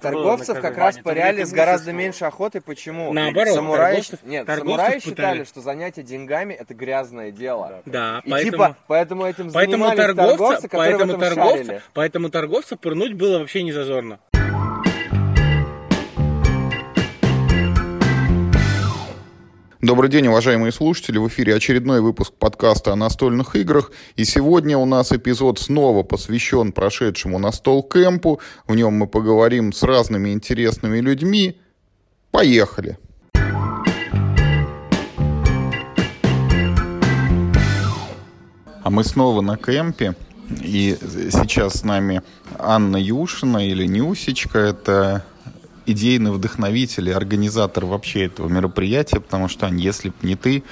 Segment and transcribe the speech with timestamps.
[0.00, 2.60] Торговцев как раз пыряли с гораздо меньше охоты.
[2.60, 3.12] Почему?
[3.12, 5.10] Наоборот, самураи, торговцев- нет, торговцев самураи пытали.
[5.10, 7.82] считали, что занятие деньгами это грязное дело.
[7.86, 8.52] Да, И поэтому...
[8.52, 11.82] типа, поэтому этим Поэтому торговца, торговцы, которые поэтому, в этом торговца, шарили.
[11.92, 14.18] поэтому торговца пырнуть было вообще не зазорно.
[19.84, 21.18] Добрый день, уважаемые слушатели.
[21.18, 23.92] В эфире очередной выпуск подкаста о настольных играх.
[24.16, 28.40] И сегодня у нас эпизод снова посвящен прошедшему настол кемпу.
[28.66, 31.60] В нем мы поговорим с разными интересными людьми.
[32.30, 32.96] Поехали!
[38.82, 40.14] А мы снова на кемпе.
[40.62, 40.96] И
[41.30, 42.22] сейчас с нами
[42.58, 44.60] Анна Юшина или Нюсечка.
[44.60, 45.26] Это
[45.86, 50.64] идейный вдохновитель и организатор вообще этого мероприятия, потому что, если бы не ты,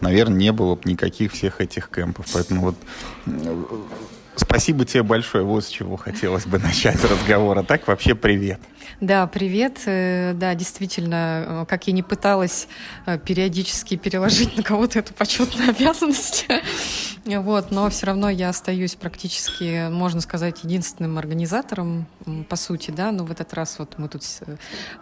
[0.00, 2.26] наверное, не было бы никаких всех этих кемпов.
[2.32, 2.76] Поэтому вот
[4.36, 5.44] спасибо тебе большое.
[5.44, 7.58] Вот с чего хотелось бы начать разговор.
[7.58, 8.60] А так вообще привет.
[9.02, 9.80] Да, привет.
[9.86, 12.68] Э, Да, действительно, э, как я не пыталась
[13.04, 16.46] э, периодически переложить на кого-то эту почетную обязанность,
[17.24, 22.06] вот, но все равно я остаюсь практически, можно сказать, единственным организатором,
[22.48, 24.22] по сути, да, но в этот раз вот мы тут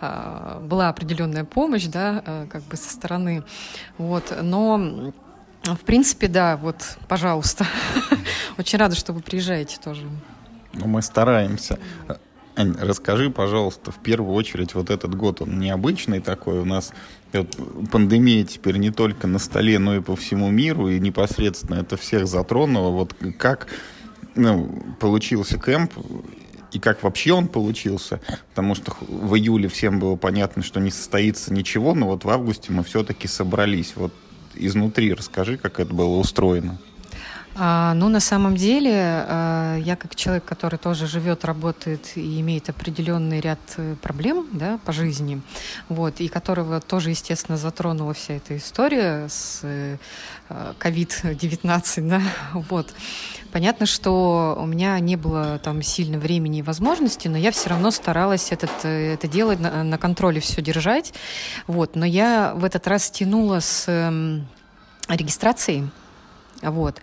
[0.00, 3.42] а, была определенная помощь, да, как бы со стороны,
[3.98, 5.12] вот, но
[5.64, 7.66] в принципе, да, вот, пожалуйста.
[8.58, 10.08] Очень рада, что вы приезжаете тоже.
[10.72, 11.78] Ну, мы стараемся.
[12.61, 16.61] Ань, расскажи, пожалуйста, в первую очередь, вот этот год, он необычный такой.
[16.61, 16.92] У нас
[17.33, 17.56] вот
[17.91, 22.27] пандемия теперь не только на столе, но и по всему миру, и непосредственно это всех
[22.27, 22.91] затронуло.
[22.91, 23.69] Вот как
[24.34, 25.92] ну, получился кемп,
[26.72, 31.53] и как вообще он получился, потому что в июле всем было понятно, что не состоится
[31.53, 33.94] ничего, но вот в августе мы все-таки собрались.
[33.97, 34.12] Вот
[34.55, 36.78] изнутри расскажи, как это было устроено.
[37.62, 42.70] А, ну, на самом деле, а, я как человек, который тоже живет, работает и имеет
[42.70, 45.42] определенный ряд э, проблем да, по жизни,
[45.91, 49.98] вот, и которого тоже, естественно, затронула вся эта история с э,
[50.48, 52.22] э, COVID-19, да,
[52.71, 52.94] вот.
[53.53, 57.91] Понятно, что у меня не было там сильно времени и возможности, но я все равно
[57.91, 61.12] старалась этот, э, это делать, на, на контроле все держать,
[61.66, 61.94] вот.
[61.94, 64.48] Но я в этот раз тянула с эм,
[65.10, 65.91] регистрацией,
[66.62, 67.00] вот.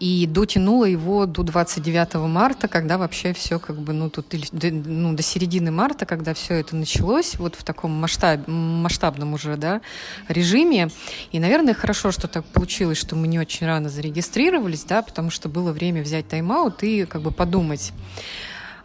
[0.00, 5.22] И дотянула его до 29 марта, когда вообще все как бы, ну, тут, ну, до
[5.22, 9.80] середины марта, когда все это началось, вот в таком масштаб, масштабном уже, да,
[10.28, 10.90] режиме.
[11.32, 15.48] И, наверное, хорошо, что так получилось, что мы не очень рано зарегистрировались, да, потому что
[15.48, 17.92] было время взять тайм-аут и как бы подумать.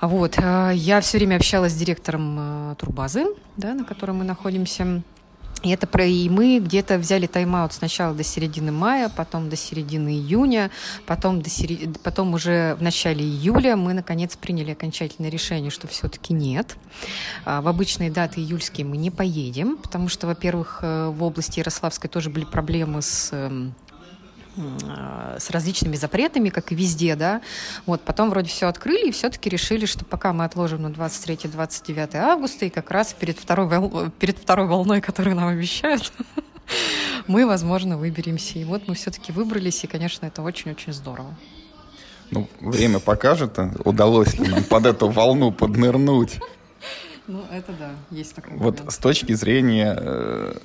[0.01, 0.37] Вот.
[0.37, 3.25] э, Я все время общалась с директором э, турбазы,
[3.57, 5.03] да, на которой мы находимся.
[5.63, 10.09] И это про и мы где-то взяли тайм-аут сначала до середины мая, потом до середины
[10.09, 10.71] июня,
[11.05, 11.99] потом, до серед...
[12.01, 16.75] потом уже в начале июля мы наконец приняли окончательное решение, что все-таки нет.
[17.45, 22.09] А, В обычные даты июльские мы не поедем, потому что, во-первых, э, в области Ярославской
[22.09, 23.75] тоже были проблемы с эм,
[25.39, 27.41] с различными запретами, как и везде, да.
[27.85, 32.65] Вот, потом вроде все открыли, и все-таки решили, что пока мы отложим на 23-29 августа,
[32.65, 36.11] и как раз перед второй, вол- перед второй волной, которую нам обещают,
[37.27, 38.59] мы, возможно, выберемся.
[38.59, 41.33] И вот мы все-таки выбрались, и, конечно, это очень-очень здорово.
[42.29, 46.39] Ну, время покажет, а удалось ли нам под эту волну поднырнуть.
[47.27, 50.57] Ну, это да, есть такой Вот с точки зрения э,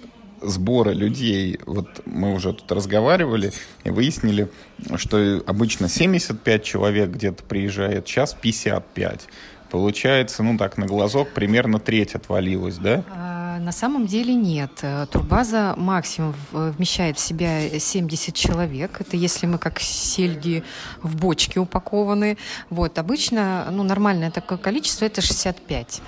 [0.48, 3.52] сбора людей, вот мы уже тут разговаривали
[3.84, 4.48] и выяснили,
[4.96, 9.28] что обычно 75 человек где-то приезжает, сейчас 55.
[9.70, 13.02] Получается, ну так, на глазок примерно треть отвалилась, да?
[13.10, 14.70] А, На самом деле нет.
[15.10, 19.00] Турбаза максимум вмещает в себя 70 человек.
[19.00, 20.62] Это если мы как сельди
[21.02, 22.38] в бочке упакованы.
[22.70, 22.98] Вот.
[22.98, 26.00] Обычно ну, нормальное такое количество это 65.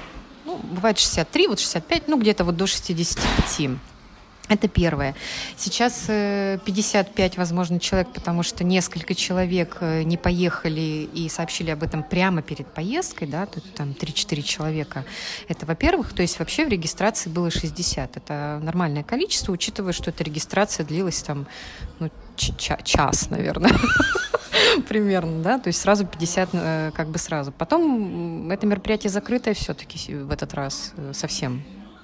[0.45, 3.71] Ну, бывает 63, вот 65, ну где-то вот до 65.
[4.49, 5.15] Это первое.
[5.57, 11.83] Сейчас э, 55, возможно, человек, потому что несколько человек э, не поехали и сообщили об
[11.83, 15.05] этом прямо перед поездкой, да, тут там 3-4 человека.
[15.49, 18.17] Это, во-первых, то есть вообще в регистрации было 60.
[18.17, 21.47] Это нормальное количество, учитывая, что эта регистрация длилась там
[21.99, 23.73] ну, час, наверное.
[24.89, 27.53] Примерно, да, то есть сразу 50, э, как бы сразу.
[27.53, 31.63] Потом это мероприятие закрытое все-таки в этот раз э, совсем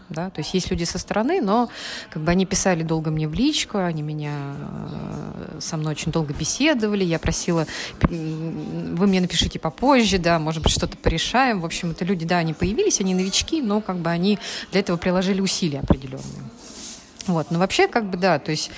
[0.08, 1.70] да, то есть есть люди со стороны, но
[2.10, 6.34] как бы они писали долго мне в личку, они меня э, со мной очень долго
[6.34, 7.66] беседовали, я просила,
[8.02, 11.60] вы мне напишите попозже, да, может быть, что-то порешаем.
[11.60, 14.38] В общем, это люди, да, они появились, они новички, но как бы они
[14.70, 16.22] для этого приложили усилия определенные.
[17.26, 17.50] Вот.
[17.50, 18.70] Но вообще, как бы, да, то есть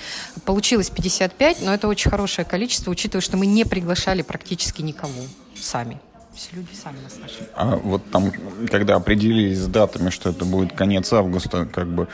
[0.45, 5.23] получилось 55, но это очень хорошее количество, учитывая, что мы не приглашали практически никого
[5.55, 5.99] сами.
[6.37, 7.47] Есть люди сами нас нашли.
[7.55, 8.31] А вот там,
[8.69, 12.07] когда определились с датами, что это будет конец августа, как бы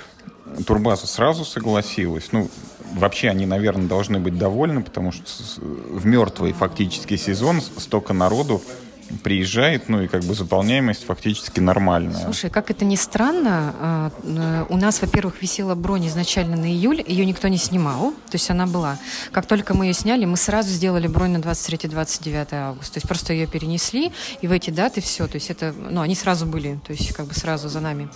[0.65, 2.31] Турбаза сразу согласилась.
[2.31, 2.49] Ну,
[2.93, 5.23] вообще они, наверное, должны быть довольны, потому что
[5.57, 8.61] в мертвый фактически сезон столько народу
[9.17, 12.23] приезжает, ну и как бы заполняемость фактически нормальная.
[12.23, 17.03] Слушай, как это ни странно, а, э, у нас, во-первых, висела бронь изначально на июль,
[17.05, 18.97] ее никто не снимал, то есть она была.
[19.31, 23.33] Как только мы ее сняли, мы сразу сделали бронь на 23-29 августа, то есть просто
[23.33, 24.11] ее перенесли,
[24.41, 27.27] и в эти даты все, то есть это, ну, они сразу были, то есть как
[27.27, 28.09] бы сразу за нами.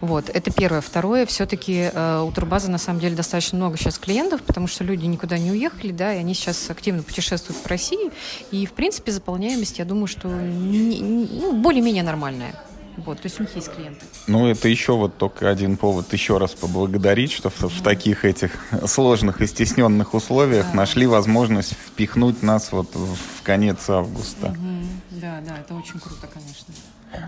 [0.00, 0.80] Вот, это первое.
[0.80, 5.06] Второе, все-таки э, у Турбаза на самом деле достаточно много сейчас клиентов, потому что люди
[5.06, 8.10] никуда не уехали, да, и они сейчас активно путешествуют по России,
[8.50, 12.54] и, в принципе, заполняемость, я думаю, что ну, более-менее нормальная.
[12.96, 14.00] Вот, то есть у них есть клиенты.
[14.28, 18.52] Ну, это еще вот только один повод еще раз поблагодарить, что в, в таких этих
[18.86, 20.76] сложных и стесненных условиях да.
[20.76, 24.48] нашли возможность впихнуть нас вот в конец августа.
[24.48, 25.20] Угу.
[25.20, 26.72] Да, да, это очень круто, конечно.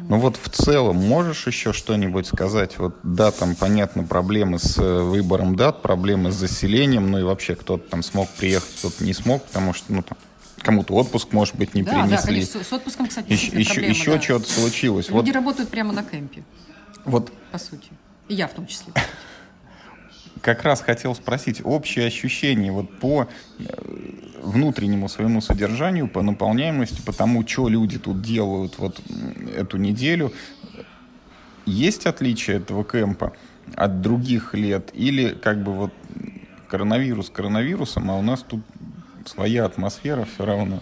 [0.08, 2.78] Ну вот в целом можешь еще что-нибудь сказать?
[2.78, 7.54] Вот да, там понятно проблемы с э, выбором дат, проблемы с заселением, ну и вообще
[7.54, 10.18] кто-то там смог приехать, кто-то не смог, потому что ну там
[10.66, 12.16] кому-то отпуск, может быть, не да, принесли.
[12.16, 14.20] Да, конечно, с отпуском, кстати, еще, еще, проблема, еще да.
[14.20, 15.08] что-то случилось.
[15.08, 15.34] Люди вот.
[15.34, 16.42] работают прямо на кемпе.
[17.04, 17.32] Вот.
[17.52, 17.88] По сути.
[18.28, 18.92] И я в том числе.
[20.40, 23.28] Как раз хотел спросить, общее ощущение вот по
[23.58, 23.64] э,
[24.42, 29.00] внутреннему своему содержанию, по наполняемости, по тому, что люди тут делают вот
[29.56, 30.32] эту неделю,
[31.64, 33.32] есть отличие этого кемпа
[33.76, 34.90] от других лет?
[34.94, 35.92] Или как бы вот
[36.68, 38.60] коронавирус коронавирусом, а у нас тут
[39.28, 40.80] своя атмосфера все равно.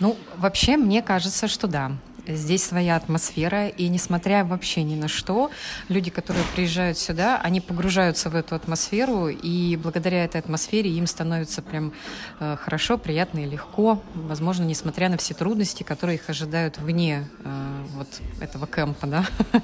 [0.00, 1.92] Ну, вообще, мне кажется, что да
[2.26, 5.50] здесь своя атмосфера, и несмотря вообще ни на что,
[5.88, 11.62] люди, которые приезжают сюда, они погружаются в эту атмосферу, и благодаря этой атмосфере им становится
[11.62, 11.92] прям
[12.40, 17.84] э, хорошо, приятно и легко, возможно, несмотря на все трудности, которые их ожидают вне э,
[17.94, 18.08] вот
[18.40, 19.26] этого кемпа, да,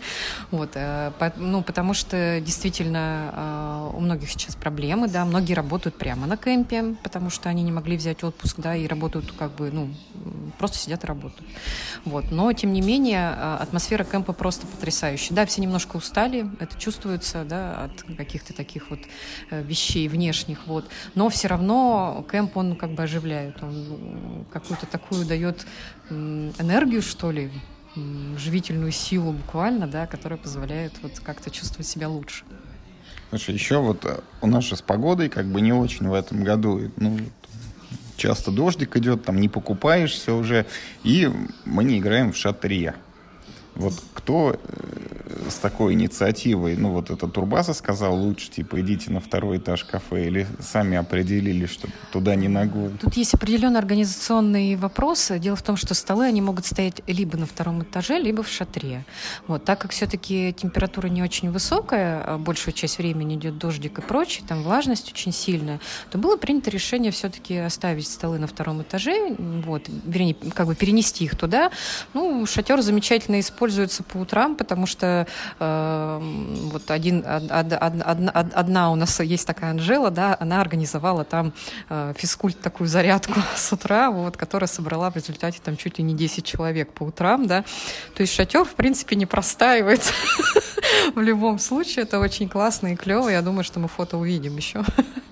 [0.51, 6.37] вот, э, ну, потому что действительно у многих сейчас проблемы, да, многие работают прямо на
[6.37, 9.95] кемпе, потому что они не могли взять отпуск, да, и работают как бы, ну,
[10.59, 11.49] просто сидят и работают,
[12.05, 15.35] вот, но тем не менее, а, атмосфера кемпа просто потрясающая.
[15.35, 19.01] Да, все немножко устали, это чувствуется, да, от каких-то таких вот
[19.51, 20.89] э, вещей внешних, вот.
[21.15, 25.67] Но все равно кемп, он как бы оживляет, он какую-то такую дает
[26.11, 27.51] энергию, что ли,
[28.37, 32.45] живительную силу буквально, да, которая позволяет вот как-то чувствовать себя лучше.
[33.31, 36.45] Слушай, еще вот э, у нас же с погодой как бы не очень в этом
[36.45, 36.91] году.
[36.97, 37.19] Ну,
[38.23, 40.65] часто дождик идет, там не покупаешься уже,
[41.03, 41.29] и
[41.65, 42.95] мы не играем в шатре.
[43.75, 49.21] Вот кто э, с такой инициативой, ну вот эта турбаза сказал, лучше типа идите на
[49.21, 52.91] второй этаж кафе, или сами определили, что туда не ногу?
[53.01, 55.39] Тут есть определенные организационные вопросы.
[55.39, 59.05] Дело в том, что столы, они могут стоять либо на втором этаже, либо в шатре.
[59.47, 64.03] Вот, так как все-таки температура не очень высокая, а большую часть времени идет дождик и
[64.03, 65.81] прочее, там влажность очень сильная,
[66.11, 71.25] то было принято решение все-таки оставить столы на втором этаже, вот, вернее, как бы перенести
[71.25, 71.71] их туда.
[72.13, 75.27] Ну, шатер замечательно используется используется по утрам, потому что
[75.61, 76.19] э,
[76.73, 77.73] вот один, од, од,
[78.35, 81.53] од, одна у нас есть такая Анжела, да, она организовала там
[81.89, 86.15] э, физкульт, такую зарядку с утра, вот, которая собрала в результате там чуть ли не
[86.15, 87.65] 10 человек по утрам, да.
[88.15, 90.13] То есть шатер, в принципе, не простаивается.
[91.15, 93.29] В любом случае, это очень классно и клево.
[93.29, 94.83] Я думаю, что мы фото увидим еще.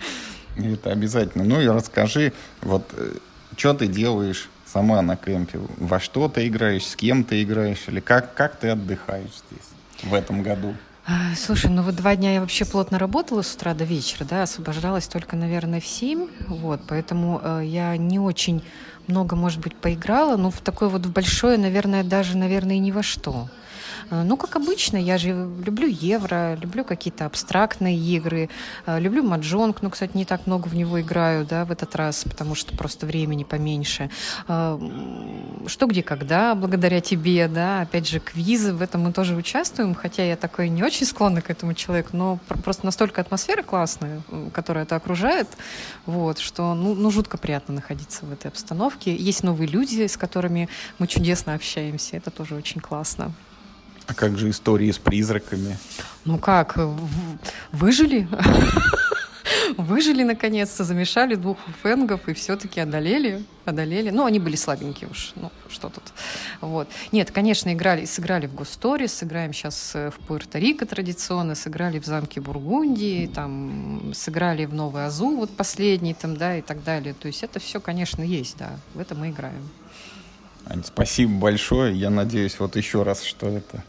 [0.57, 1.45] Это обязательно.
[1.45, 3.14] Ну и расскажи, вот, э,
[3.57, 5.59] что ты делаешь сама на кемпе?
[5.79, 9.69] Во что ты играешь, с кем ты играешь, или как, как ты отдыхаешь здесь
[10.03, 10.75] в этом году?
[11.07, 14.43] А, слушай, ну вот два дня я вообще плотно работала с утра до вечера, да,
[14.45, 18.62] освобождалась только, наверное, в семь, вот, поэтому э, я не очень
[19.09, 23.03] много, может быть, поиграла, но в такое вот большое, наверное, даже, наверное, и ни во
[23.03, 23.49] что.
[24.11, 28.50] Э, ну, как обычно, я же люблю евро, люблю какие-то абстрактные игры,
[28.87, 32.25] э, люблю маджонг, но, кстати, не так много в него играю, да, в этот раз,
[32.25, 34.11] потому что просто времени поменьше.
[34.49, 34.79] Э,
[35.67, 40.25] что, где, когда, благодаря тебе, да, опять же, квизы, в этом мы тоже участвуем, хотя
[40.25, 44.97] я такой не очень склонна к этому человеку, но просто настолько атмосфера классная, которая это
[44.97, 45.49] окружает,
[46.07, 49.14] вот, что, ну, ну, жутко приятно находиться в этой обстановке.
[49.14, 53.33] Есть новые люди, с которыми мы чудесно общаемся, это тоже очень классно.
[54.11, 55.79] А как же истории с призраками?
[56.25, 56.76] Ну как,
[57.71, 58.29] выжили?
[59.76, 64.11] Выжили наконец-то, замешали двух фэнгов и все-таки одолели, одолели.
[64.11, 66.02] Ну, они были слабенькие уж, ну, что тут.
[66.61, 66.88] Вот.
[67.12, 72.40] Нет, конечно, играли, сыграли в Госторе, сыграем сейчас э, в Пуэрто-Рико традиционно, сыграли в замке
[72.40, 77.14] Бургундии, там, сыграли в Новый Азу, вот последний там, да, и так далее.
[77.14, 79.69] То есть это все, конечно, есть, да, в это мы играем.
[80.67, 81.97] Ань, спасибо большое.
[81.97, 83.85] Я надеюсь, вот еще раз, что это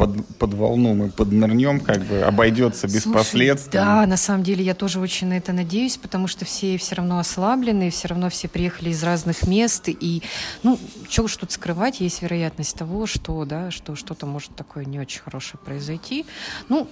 [0.00, 3.72] под, под волну мы поднырнем, как бы обойдется без Слушай, последствий.
[3.72, 7.18] Да, на самом деле я тоже очень на это надеюсь, потому что все все равно
[7.18, 10.22] ослаблены, все равно все приехали из разных мест, и,
[10.62, 10.78] ну,
[11.10, 15.20] что уж тут скрывать, есть вероятность того, что, да, что что-то может такое не очень
[15.20, 16.24] хорошее произойти.
[16.70, 16.88] Ну,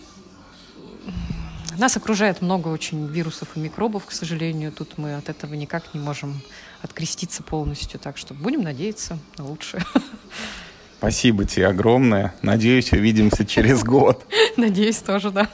[1.78, 4.70] нас окружает много очень вирусов и микробов, к сожалению.
[4.70, 6.42] Тут мы от этого никак не можем
[6.82, 7.98] откреститься полностью.
[7.98, 9.82] Так что будем надеяться на лучшее.
[10.98, 12.34] Спасибо тебе огромное.
[12.42, 14.26] Надеюсь, увидимся через год.
[14.56, 15.48] Надеюсь, тоже, да.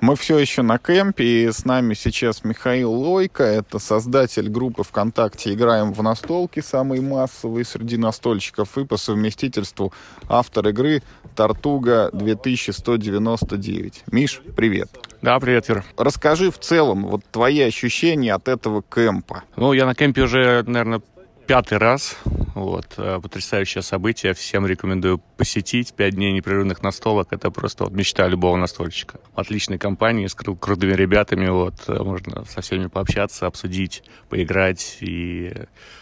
[0.00, 5.52] Мы все еще на кемпе, и с нами сейчас Михаил Лойко, это создатель группы ВКонтакте
[5.52, 9.92] «Играем в настолки», самый массовый среди настольщиков, и по совместительству
[10.28, 11.02] автор игры
[11.36, 13.94] «Тартуга 2199».
[14.10, 15.07] Миш, привет.
[15.20, 15.84] Да, привет, Юр.
[15.96, 19.42] Расскажи в целом вот твои ощущения от этого кемпа.
[19.56, 21.02] Ну, я на кемпе уже, наверное,
[21.48, 22.16] пятый раз.
[22.54, 24.32] Вот, э, потрясающее событие.
[24.34, 25.92] Всем рекомендую посетить.
[25.94, 27.28] Пять дней непрерывных настолок.
[27.32, 29.18] Это просто вот мечта любого настольщика.
[29.34, 31.48] Отличной компании с кру- крутыми ребятами.
[31.48, 35.52] Вот, э, можно со всеми пообщаться, обсудить, поиграть и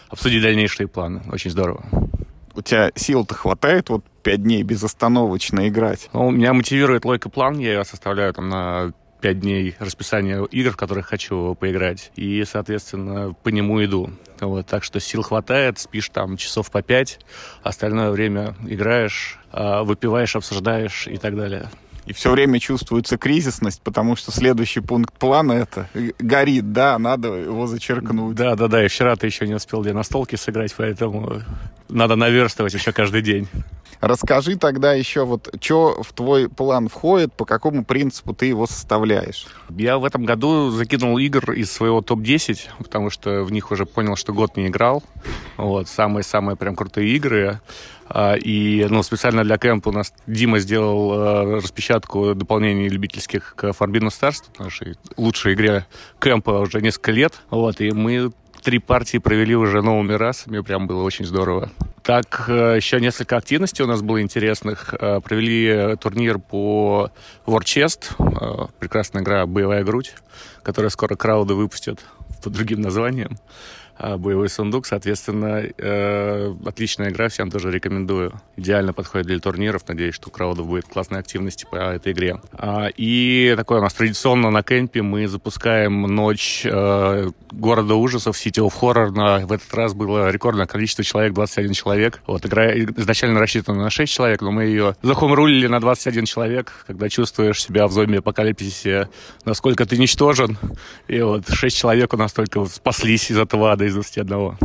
[0.09, 1.23] обсудить дальнейшие планы.
[1.33, 1.87] Очень здорово.
[2.55, 6.09] У тебя сил-то хватает вот пять дней безостановочно играть?
[6.13, 7.59] Ну, меня мотивирует лойка план.
[7.59, 12.13] Я составляю там на пять дней расписание игр, в которых хочу поиграть.
[12.17, 14.11] И, соответственно, по нему иду.
[14.41, 17.19] Вот, так что сил хватает, спишь там часов по пять,
[17.63, 21.71] остальное время играешь, а, выпиваешь, обсуждаешь и так далее.
[22.07, 25.89] И все время чувствуется кризисность, потому что следующий пункт плана это
[26.21, 28.37] горит, да, надо его зачеркнуть.
[28.37, 31.43] Да, да, да, и вчера ты еще не успел где на столке сыграть, поэтому
[31.89, 33.49] надо наверстывать еще каждый день.
[34.01, 39.47] Расскажи тогда еще вот, что в твой план входит, по какому принципу ты его составляешь?
[39.71, 44.17] Я в этом году закинул игр из своего топ-10, потому что в них уже понял,
[44.17, 45.03] что год не играл.
[45.57, 47.61] Вот, самые-самые прям крутые игры.
[48.09, 53.65] А, И ну, специально для кемпа у нас Дима сделал э, распечатку дополнений любительских к
[53.65, 55.87] Forbidden Stars, нашей лучшей игре
[56.21, 57.35] кемпа уже несколько лет.
[57.51, 61.71] Вот, и мы три партии провели уже новыми расами, прям было очень здорово.
[62.03, 64.95] Так, э, еще несколько активностей у нас было интересных.
[64.95, 67.11] Э, Провели турнир по
[67.47, 70.15] War Chest, э, прекрасная игра «Боевая грудь»,
[70.63, 72.01] которая скоро крауды выпустят
[72.43, 73.39] под другим названием.
[73.99, 78.33] А, Боевой сундук, соответственно, э, отличная игра, всем тоже рекомендую.
[78.57, 82.39] Идеально подходит для турниров, надеюсь, что у краудов будет классной активности по этой игре.
[82.53, 88.67] А, и такое у нас традиционно на кемпе мы запускаем ночь э, города ужасов, City
[88.67, 89.11] of Horror.
[89.13, 92.21] На, в этот раз было рекордное количество человек, 21 человек.
[92.27, 97.09] Вот, игра изначально рассчитана на 6 человек, но мы ее захомрулили на 21 человек, когда
[97.09, 99.09] чувствуешь себя в зомби-апокалипсисе,
[99.47, 100.59] насколько ты ничтожен.
[101.09, 104.57] И вот 6 человек у нас только спаслись из этого ада из 21.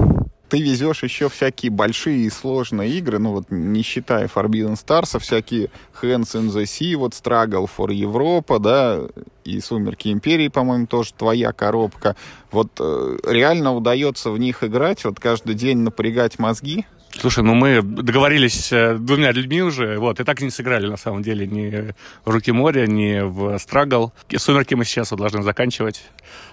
[0.51, 5.20] Ты везешь еще всякие большие и сложные игры, ну вот не считая Forbidden Stars, а
[5.20, 5.70] всякие
[6.01, 9.00] Hands in the Sea, вот Struggle for Европа, да,
[9.46, 12.18] и Сумерки Империи, по-моему, тоже твоя коробка.
[12.51, 16.86] Вот э, реально удается в них играть, вот каждый день напрягать мозги?
[17.20, 20.98] Слушай, ну мы договорились с двумя людьми уже, вот, и так и не сыграли, на
[20.98, 21.94] самом деле, ни
[22.25, 24.13] в «Руки моря», ни в «Страгл».
[24.38, 26.03] «Сумерки» мы сейчас вот должны заканчивать.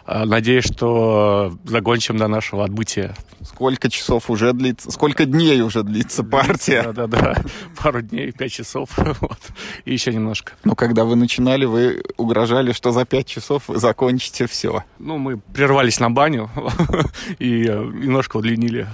[0.04, 3.14] А, Надеюсь, что закончим до нашего отбытия.
[3.42, 6.82] Сколько часов уже длится, сколько дней уже длится партия?
[6.82, 7.36] Да-да-да,
[7.82, 9.38] пару дней, пять часов, вот,
[9.84, 10.52] и еще немножко.
[10.64, 14.84] Но когда вы начинали, вы угрожали, что за пять часов вы закончите все.
[14.98, 16.50] Ну, мы прервались на баню
[17.38, 18.88] и э, немножко удлинили,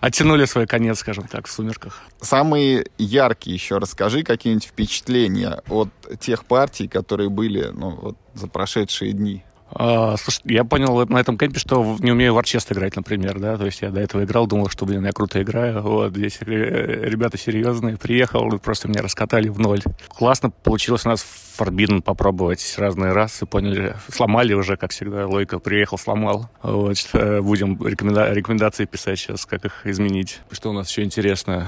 [0.00, 2.02] оттянули свой конец, скажем так, в «Сумерках».
[2.20, 9.12] Самые яркие еще расскажи какие-нибудь впечатления от тех партий, которые были ну, вот, за прошедшие
[9.12, 9.44] дни.
[9.70, 13.56] А, слушай, я понял на этом кемпе, что не умею в Арчест играть, например, да,
[13.56, 17.08] то есть я до этого играл, думал, что, блин, я круто играю, вот, здесь э,
[17.08, 19.82] ребята серьезные, приехал, просто меня раскатали в ноль.
[20.08, 21.26] Классно получилось у нас
[21.58, 27.76] Forbidden попробовать разные расы, поняли, сломали уже, как всегда, Лойка приехал, сломал, вот, что будем
[27.76, 30.40] рекоменда- рекомендации писать сейчас, как их изменить.
[30.52, 31.66] Что у нас еще интересно?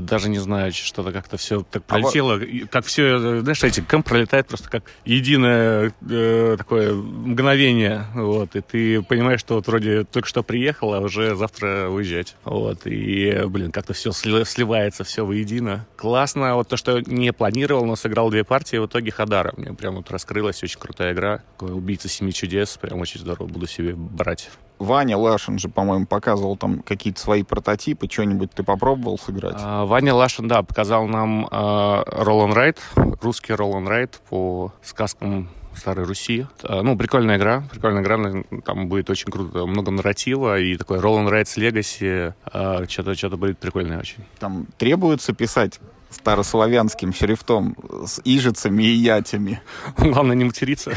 [0.00, 4.06] Даже не знаю, что-то как-то все так А вот- пролетело, как все, знаешь, эти кемп
[4.06, 10.28] пролетает просто как единое э, такое мгновение, вот, и ты понимаешь, что вот вроде только
[10.28, 15.86] что приехал, а уже завтра уезжать, вот, и, блин, как-то все сливается, все воедино.
[15.96, 19.96] Классно, вот то, что не планировал, но сыграл две партии, в итоге Хадара, мне прям
[19.96, 24.50] вот раскрылась, очень крутая игра, такой убийца семи чудес, прям очень здорово, буду себе брать.
[24.84, 28.08] Ваня Лашин же, по-моему, показывал там какие-то свои прототипы.
[28.10, 29.56] Что-нибудь ты попробовал сыграть?
[29.58, 36.46] А, Ваня Лашин, да, показал нам Ролан Райт, русский Ролан Райт по сказкам Старой Руси.
[36.62, 38.18] А, Ну, прикольная игра, прикольная игра,
[38.64, 43.58] там будет очень круто, много нарратива и такой and Rides Legacy, а, что-то что будет
[43.58, 44.24] прикольное очень.
[44.38, 45.80] Там требуется писать
[46.14, 49.60] старославянским шрифтом с ижицами и ятями.
[49.98, 50.92] Главное не материться.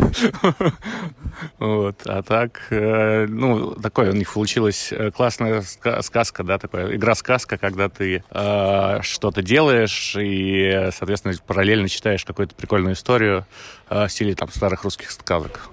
[1.60, 2.02] Вот.
[2.06, 7.58] А так, э, ну, такое у них получилась э, классная ска- сказка, да, такая игра-сказка,
[7.58, 13.46] когда ты э, что-то делаешь и, соответственно, параллельно читаешь какую-то прикольную историю
[13.90, 15.70] э, в стиле там старых русских сказок.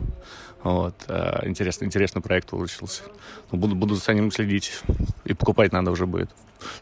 [0.62, 0.94] Вот.
[1.08, 3.02] э, Интересный, интересный проект получился.
[3.50, 4.72] Ну, Буду, буду за ним следить.
[5.24, 6.30] И покупать надо уже будет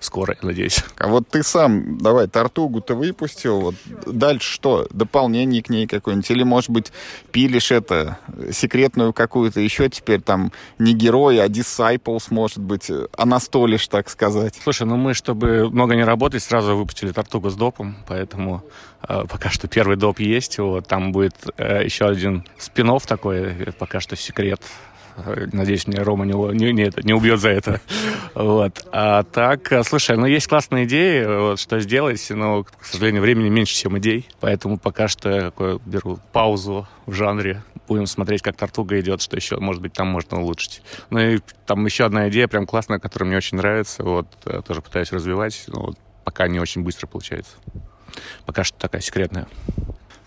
[0.01, 0.85] скоро, я надеюсь.
[0.99, 3.75] А вот ты сам, давай, Тартугу-то выпустил, вот
[4.07, 4.87] дальше что?
[4.91, 6.31] Дополнение к ней какое-нибудь?
[6.31, 6.93] Или, может быть,
[7.31, 8.19] пилишь это,
[8.53, 14.55] секретную какую-то еще теперь там не герой, а Disciples, может быть, анастолишь, так сказать?
[14.63, 18.65] Слушай, ну мы, чтобы много не работать, сразу выпустили Тартугу с допом, поэтому
[19.09, 23.73] э, пока что первый доп есть, вот, там будет э, еще один спин такой, э,
[23.79, 24.61] пока что секрет.
[25.53, 27.81] Надеюсь, мне Рома не, не, не, не убьет за это.
[28.35, 28.87] Вот.
[28.93, 33.51] А так, э, слушай, ну есть классные идеи, вот, что сделать, но, к сожалению, времени
[33.51, 35.53] меньше, чем идей, поэтому пока что я
[35.85, 40.41] беру паузу в жанре, будем смотреть, как Тартуга идет, что еще, может быть, там можно
[40.41, 40.83] улучшить.
[41.11, 44.81] Ну и там еще одна идея прям классная, которая мне очень нравится, вот, э, тоже
[44.81, 47.53] пытаюсь развивать, но вот пока не очень быстро получается.
[48.47, 49.47] Пока что такая секретная.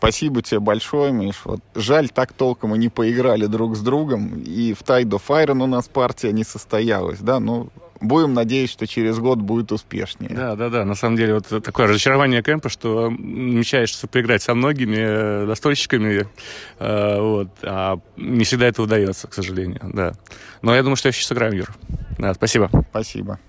[0.06, 1.42] Спасибо тебе большое, Миш.
[1.46, 4.40] Вот жаль, так толком и не поиграли друг с другом.
[4.42, 7.40] И в Tide of Iron у нас партия не состоялась, да?
[7.40, 7.70] Ну,
[8.02, 10.30] будем надеяться, что через год будет успешнее.
[10.30, 10.86] Да, да, да.
[10.86, 16.28] На самом деле, вот такое разочарование кемпа, что мечтаешь поиграть со многими э, настольщиками,
[16.80, 20.14] э, вот, а не всегда это удается, к сожалению, да.
[20.62, 21.74] Но я думаю, что я еще сыграю Юр.
[22.18, 22.70] Да, спасибо.
[22.92, 23.40] Спасибо.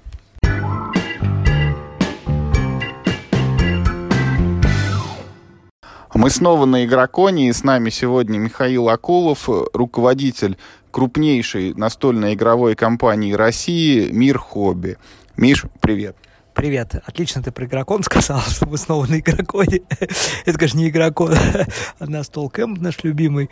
[6.17, 10.57] Мы снова на Игроконе, и с нами сегодня Михаил Акулов, руководитель
[10.91, 14.97] крупнейшей настольной игровой компании России «Мир Хобби».
[15.37, 16.17] Миш, привет.
[16.55, 16.95] Привет.
[17.05, 19.83] Отлично ты про игрокон сказал, что мы снова на игроконе.
[20.47, 21.35] Это, конечно, не игрокон,
[21.99, 23.51] а настол кэмп наш любимый.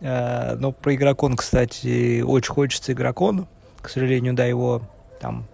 [0.00, 3.48] Э, Но про игрокон, кстати, очень хочется игрокон.
[3.82, 4.82] К сожалению, да, его
[5.20, 5.48] там,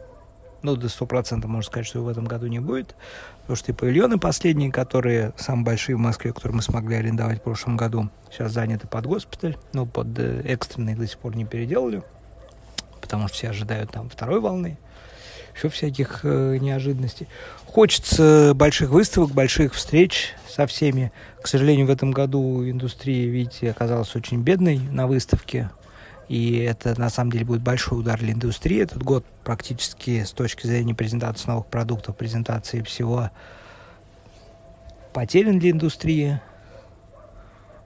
[0.60, 2.94] ну, до 100% можно сказать, что его в этом году не будет.
[3.42, 7.42] Потому что и павильоны последние, которые самые большие в Москве, которые мы смогли арендовать в
[7.42, 9.56] прошлом году, сейчас заняты под госпиталь.
[9.72, 12.02] Ну, под э, экстренный до сих пор не переделали.
[13.00, 14.78] Потому что все ожидают там второй волны
[15.54, 17.28] еще всяких э, неожиданностей.
[17.66, 21.12] Хочется больших выставок, больших встреч со всеми.
[21.40, 25.70] К сожалению, в этом году индустрия, видите, оказалась очень бедной на выставке.
[26.32, 28.80] И это, на самом деле, будет большой удар для индустрии.
[28.80, 33.28] Этот год практически с точки зрения презентации новых продуктов, презентации всего
[35.12, 36.40] потерян для индустрии.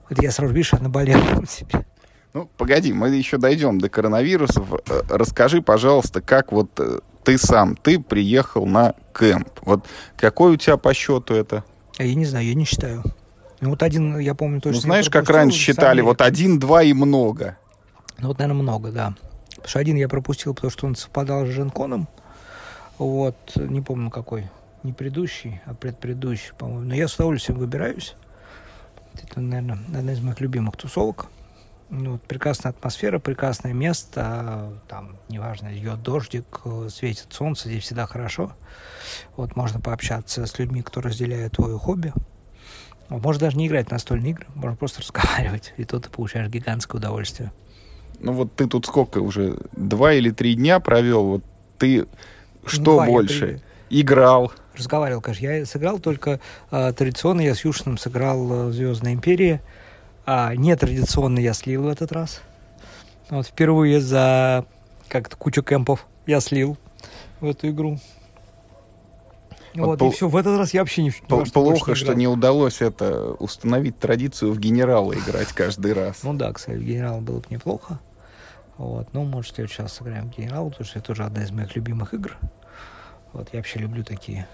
[0.09, 1.85] Это я сразу, видишь, наболел себе.
[2.33, 4.75] Ну, погоди, мы еще дойдем до коронавирусов.
[4.89, 9.49] Э, Расскажи, пожалуйста, как вот э, ты сам, ты приехал на кемп.
[9.63, 11.65] Вот какой у тебя по счету это?
[11.97, 13.03] А Я не знаю, я не считаю.
[13.59, 14.77] Ну, вот один, я помню точно.
[14.77, 17.57] ну, знаешь, как раньше считали, вот один, два и много.
[18.19, 19.13] Ну, вот, наверное, много, да.
[19.49, 22.07] Потому что один я пропустил, потому что он совпадал с Женконом.
[22.97, 24.49] Вот, не помню какой.
[24.83, 26.81] Не предыдущий, а предпредыдущий, по-моему.
[26.81, 28.15] Но я с удовольствием выбираюсь.
[29.15, 31.27] Это, наверное, одна из моих любимых тусовок.
[31.89, 34.73] Ну, вот прекрасная атмосфера, прекрасное место.
[34.87, 38.51] Там, неважно, идет дождик, светит солнце, здесь всегда хорошо.
[39.35, 42.13] Вот можно пообщаться с людьми, кто разделяют твое хобби.
[43.09, 46.99] Можно даже не играть в настольные игры, можно просто разговаривать, и то ты получаешь гигантское
[46.99, 47.51] удовольствие.
[48.19, 51.43] Ну вот ты тут сколько уже, два или три дня провел, вот
[51.77, 52.07] ты
[52.65, 53.61] что Два больше?
[53.89, 54.51] Играл.
[54.75, 55.45] Разговаривал, конечно.
[55.45, 56.39] Я сыграл только
[56.71, 59.61] э, традиционно, я с Юшиным сыграл э, Звездная империя.
[60.25, 62.41] А нетрадиционно я слил в этот раз.
[63.29, 64.65] Вот впервые за
[65.07, 66.77] как-то кучу кемпов я слил
[67.39, 67.97] в эту игру.
[69.75, 71.53] Вот Вот, пол- и все, в этот раз я вообще не, ни П- во что
[71.61, 72.17] Плохо, что играл.
[72.17, 76.23] не удалось это установить традицию в генерала играть каждый раз.
[76.23, 77.99] Ну да, кстати, генерал было бы неплохо.
[78.77, 81.75] Вот, ну, может, следующий раз сыграем в генерал, потому что это тоже одна из моих
[81.75, 82.37] любимых игр.
[83.33, 84.47] Вот, я вообще люблю такие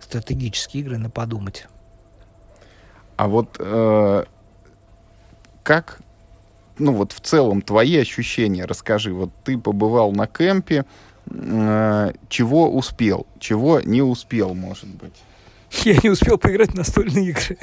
[0.00, 1.66] стратегические игры на подумать.
[3.16, 4.24] А вот э,
[5.62, 6.00] как,
[6.78, 9.12] ну вот в целом твои ощущения, расскажи.
[9.12, 10.84] Вот ты побывал на кемпе,
[11.26, 15.14] э, чего успел, чего не успел, может быть.
[15.84, 17.58] Я не успел поиграть в настольные игры.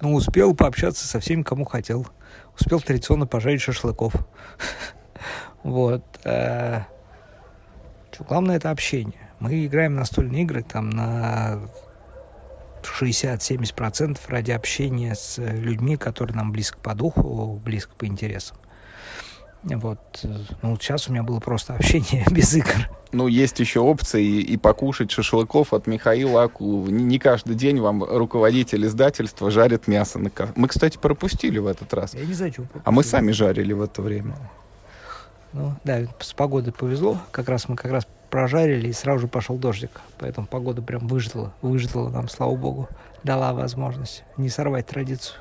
[0.00, 2.06] Но успел пообщаться со всеми, кому хотел.
[2.58, 4.14] Успел традиционно пожарить шашлыков.
[5.64, 6.04] Вот.
[6.24, 6.82] э,
[8.28, 9.28] Главное это общение.
[9.38, 11.60] Мы играем настольные игры там на
[12.82, 18.56] 60-70% ради общения с людьми, которые нам близко по духу, близко по интересам.
[19.62, 19.98] Вот.
[20.62, 22.88] Ну, сейчас у меня было просто общение без игр.
[23.10, 26.88] Ну, есть еще опции и покушать шашлыков от Михаила Акулова.
[26.88, 30.18] Не, не каждый день вам руководитель издательства жарит мясо.
[30.18, 32.14] На Мы, кстати, пропустили в этот раз.
[32.14, 34.36] Я не знаю, чего А мы сами жарили в это время.
[35.52, 37.18] Ну, да, с погодой повезло.
[37.30, 40.02] Как раз мы как раз прожарили, и сразу же пошел дождик.
[40.18, 42.88] Поэтому погода прям выждала, выждала нам, слава богу,
[43.24, 45.36] дала возможность не сорвать традицию.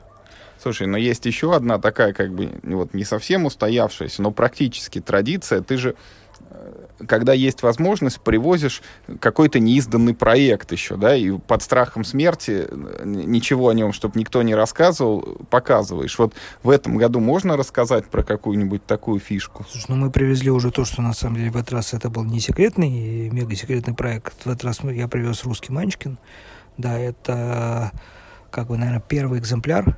[0.67, 5.61] Слушай, но есть еще одна такая, как бы, вот не совсем устоявшаяся, но практически традиция.
[5.61, 5.95] Ты же,
[6.49, 8.81] э, когда есть возможность, привозишь
[9.21, 14.41] какой-то неизданный проект еще, да, и под страхом смерти э, ничего о нем, чтобы никто
[14.41, 16.19] не рассказывал, показываешь.
[16.19, 19.65] Вот в этом году можно рассказать про какую-нибудь такую фишку?
[19.69, 22.25] Слушай, ну мы привезли уже то, что на самом деле в этот раз это был
[22.25, 24.33] не секретный, мега секретный проект.
[24.43, 26.17] В этот раз я привез русский Манчкин.
[26.75, 27.93] Да, это,
[28.51, 29.95] как бы, наверное, первый экземпляр.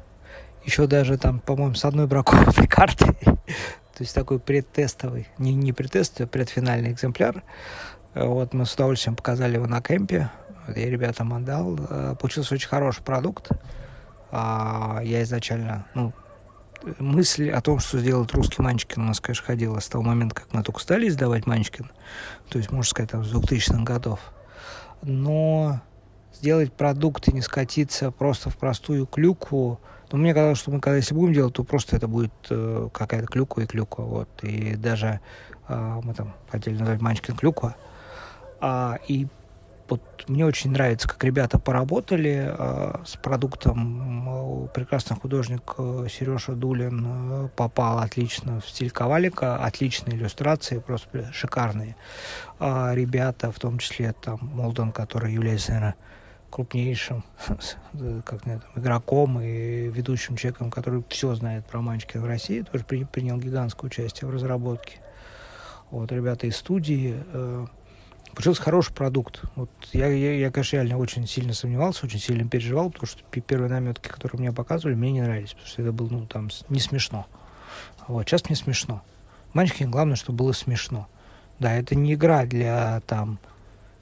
[0.65, 3.15] Еще даже там, по-моему, с одной бракованной картой.
[3.23, 7.43] То есть такой предтестовый, не, не предтестовый, а предфинальный экземпляр.
[8.13, 10.29] Э, Вот мы с удовольствием показали его на кемпе.
[10.67, 11.77] Вот Я ребятам отдал.
[11.89, 13.49] Э, Получился очень хороший продукт.
[14.31, 16.13] А, Я изначально, ну,
[16.99, 20.53] мысль о том, что сделать русский Манчкин у нас, конечно, ходила с того момента, как
[20.53, 21.91] мы только стали издавать Манчкин,
[22.49, 24.19] то есть, можно сказать, там, с 2000-х годов.
[25.01, 25.81] Но
[26.33, 29.79] сделать продукт и не скатиться просто в простую клюкву,
[30.11, 33.27] ну, мне казалось, что мы, когда если будем делать, то просто это будет э, какая-то
[33.27, 35.19] клюква и клюква, вот, и даже
[35.67, 37.75] э, мы там хотели назвать Манчкин клюква,
[38.61, 39.27] а, и
[39.89, 44.65] вот мне очень нравится, как ребята поработали э, с продуктом.
[44.65, 51.31] Э, Прекрасный художник э, Сережа Дулин э, попал отлично в стиль ковалика, отличные иллюстрации, просто
[51.33, 51.95] шикарные.
[52.59, 55.95] А ребята, в том числе там Молдон, который является, наверное,
[56.49, 57.23] крупнейшим
[58.25, 63.03] как там, игроком и ведущим человеком, который все знает про Манчкин в России, тоже при-
[63.03, 64.97] принял гигантское участие в разработке.
[65.91, 67.15] Вот, ребята из студии.
[67.33, 67.65] э,
[68.35, 69.41] Получился хороший продукт.
[69.55, 73.41] Вот я, я, я, конечно, реально очень сильно сомневался, очень сильно переживал, потому что пе-
[73.41, 76.79] первые наметки, которые мне показывали, мне не нравились, потому что это было, ну, там, не
[76.79, 77.25] смешно.
[78.07, 79.01] Вот, сейчас мне смешно.
[79.53, 81.07] Манчкин, главное, чтобы было смешно.
[81.57, 83.39] Да, это не игра для, там,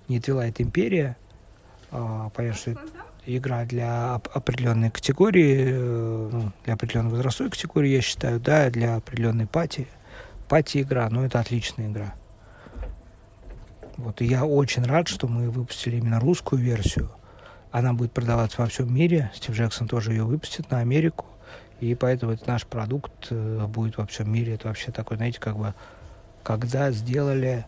[0.10, 1.16] не Twilight Империя,
[1.90, 2.82] понятно, что это
[3.26, 8.96] игра для оп- определенной категории, э, ну, для определенной возрастной категории, я считаю, да, для
[8.96, 9.88] определенной пати.
[10.48, 12.14] Пати игра, но это отличная игра.
[13.98, 17.10] Вот, и я очень рад, что мы выпустили именно русскую версию.
[17.72, 19.32] Она будет продаваться во всем мире.
[19.36, 21.26] Стив Джексон тоже ее выпустит на Америку.
[21.80, 24.54] И поэтому это наш продукт э, будет во всем мире.
[24.54, 25.74] Это вообще такой, знаете, как бы,
[26.44, 27.66] когда сделали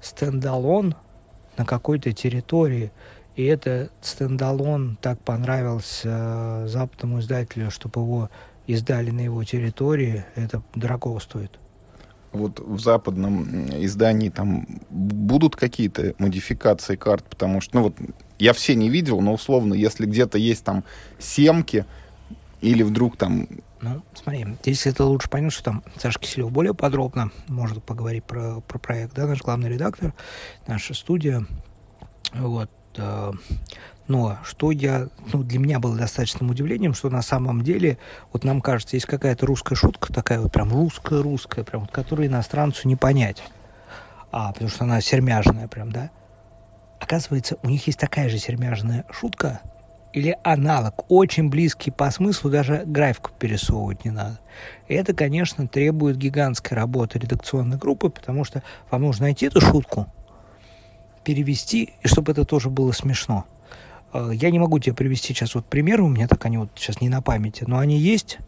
[0.00, 0.94] standalone
[1.56, 2.92] на какой-то территории,
[3.36, 8.30] и этот standalone так понравился э, западному издателю, чтобы его
[8.66, 11.52] издали на его территории, это дорого стоит.
[12.32, 17.96] Вот в западном издании там будут какие-то модификации карт, потому что, ну вот,
[18.38, 20.82] я все не видел, но условно, если где-то есть там
[21.18, 21.84] семки,
[22.62, 23.46] или вдруг там
[23.82, 28.60] Ну, смотри, здесь это лучше понять, что там Саша Киселев более подробно может поговорить про,
[28.60, 30.14] про проект, да, наш главный редактор,
[30.66, 31.46] наша студия.
[32.32, 32.70] Вот.
[32.98, 33.32] Э,
[34.08, 37.98] Но что я, ну, для меня было достаточным удивлением, что на самом деле,
[38.32, 42.86] вот нам кажется, есть какая-то русская шутка, такая вот прям русская-русская, прям вот, которую иностранцу
[42.88, 43.42] не понять.
[44.30, 46.10] А, потому что она сермяжная прям, да?
[47.00, 49.60] Оказывается, у них есть такая же сермяжная шутка,
[50.12, 54.38] или аналог, очень близкий по смыслу, даже графику пересовывать не надо.
[54.88, 60.06] Это, конечно, требует гигантской работы редакционной группы, потому что вам нужно найти эту шутку,
[61.26, 63.46] перевести, и чтобы это тоже было смешно.
[64.12, 67.00] Э, Я не могу тебе привести сейчас вот примеры, у меня так они вот сейчас
[67.00, 68.38] не на памяти, но они есть.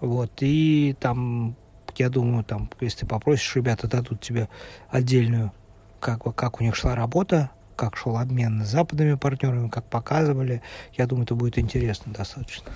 [0.00, 1.56] Вот, и там,
[1.96, 4.50] я думаю, там, если ты попросишь, ребята дадут тебе
[4.90, 5.52] отдельную,
[6.00, 10.60] как, как у них шла работа, как шел обмен с западными партнерами, как показывали.
[10.98, 12.70] Я думаю, это будет интересно достаточно.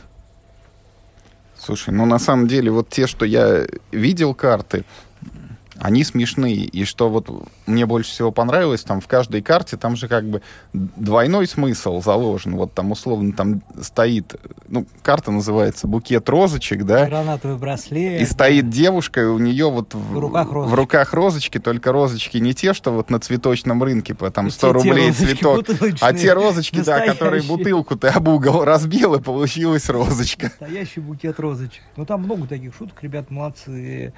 [1.58, 4.84] Слушай, ну на самом деле вот те, что я видел карты,
[5.82, 6.54] они смешные.
[6.64, 7.28] И что вот
[7.66, 10.40] мне больше всего понравилось, там в каждой карте там же как бы
[10.72, 12.54] двойной смысл заложен.
[12.54, 14.36] Вот там условно там стоит,
[14.68, 17.06] ну, карта называется «Букет розочек», да?
[17.06, 18.20] Гранатовый браслет.
[18.22, 20.76] И стоит девушка, и у нее вот в, В руках в розочки.
[20.76, 24.74] руках розочки, только розочки не те, что вот на цветочном рынке по там И 100
[24.74, 25.66] те- те рублей цветок,
[26.00, 27.56] а те розочки, да, которые настоящие.
[27.56, 30.44] бутылку ты об угол разбил, и получилась розочка.
[30.60, 31.82] Настоящий букет розочек.
[31.96, 34.12] Ну, там много таких шуток, ребят, молодцы.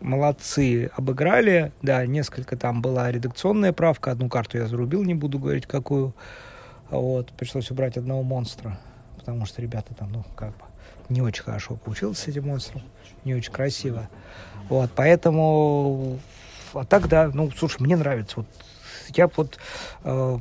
[0.00, 1.72] Молодцы, обыграли.
[1.82, 4.12] Да, несколько там была редакционная правка.
[4.12, 6.14] Одну карту я зарубил, не буду говорить, какую.
[6.90, 8.78] Вот, пришлось убрать одного монстра,
[9.18, 10.64] потому что ребята там, ну, как бы,
[11.10, 12.82] не очень хорошо получилось с этим монстром,
[13.24, 14.08] не очень красиво.
[14.70, 16.18] Вот, поэтому,
[16.72, 18.36] а так, да, ну, слушай, мне нравится.
[18.36, 18.46] Вот,
[19.14, 19.58] я вот,
[20.04, 20.38] э,